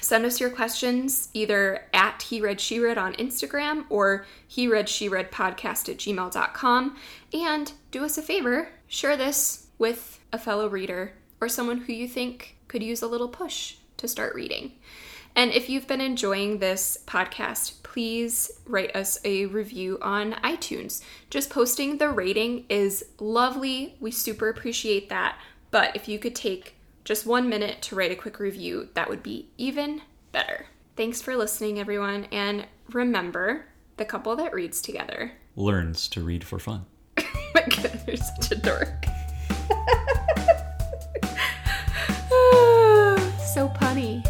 Send 0.00 0.24
us 0.24 0.40
your 0.40 0.50
questions 0.50 1.28
either 1.34 1.84
at 1.92 2.22
He 2.22 2.40
Read 2.40 2.60
She 2.60 2.78
Read 2.78 2.98
on 2.98 3.14
Instagram 3.14 3.84
or 3.88 4.26
He 4.46 4.68
Read 4.68 4.88
She 4.88 5.08
Read 5.08 5.32
podcast 5.32 5.88
at 5.88 5.98
gmail.com. 5.98 6.96
And 7.32 7.72
do 7.90 8.04
us 8.04 8.18
a 8.18 8.22
favor, 8.22 8.68
share 8.86 9.16
this 9.16 9.66
with 9.78 10.20
a 10.32 10.38
fellow 10.38 10.68
reader 10.68 11.12
or 11.40 11.48
someone 11.48 11.78
who 11.78 11.92
you 11.92 12.08
think 12.08 12.56
could 12.68 12.82
use 12.82 13.02
a 13.02 13.06
little 13.06 13.28
push 13.28 13.76
to 13.96 14.08
start 14.08 14.34
reading. 14.34 14.72
And 15.34 15.52
if 15.52 15.68
you've 15.68 15.86
been 15.86 16.00
enjoying 16.00 16.58
this 16.58 16.98
podcast, 17.06 17.82
please 17.82 18.50
write 18.66 18.94
us 18.96 19.20
a 19.24 19.46
review 19.46 19.98
on 20.02 20.32
iTunes. 20.44 21.02
Just 21.30 21.50
posting 21.50 21.98
the 21.98 22.08
rating 22.10 22.64
is 22.68 23.04
lovely. 23.20 23.96
We 24.00 24.10
super 24.10 24.48
appreciate 24.48 25.08
that. 25.10 25.38
But 25.70 25.94
if 25.94 26.08
you 26.08 26.18
could 26.18 26.34
take 26.34 26.74
just 27.08 27.24
one 27.24 27.48
minute 27.48 27.80
to 27.80 27.96
write 27.96 28.12
a 28.12 28.14
quick 28.14 28.38
review, 28.38 28.90
that 28.92 29.08
would 29.08 29.22
be 29.22 29.48
even 29.56 30.02
better. 30.30 30.66
Thanks 30.94 31.22
for 31.22 31.34
listening, 31.34 31.78
everyone, 31.78 32.26
and 32.30 32.66
remember 32.92 33.64
the 33.96 34.04
couple 34.04 34.36
that 34.36 34.52
reads 34.52 34.82
together 34.82 35.32
learns 35.56 36.06
to 36.08 36.22
read 36.22 36.44
for 36.44 36.58
fun. 36.58 36.84
my 37.54 37.62
god, 37.62 38.02
you're 38.06 38.18
such 38.18 38.52
a 38.52 38.56
dork. 38.56 39.06
so 43.54 43.70
punny. 43.70 44.22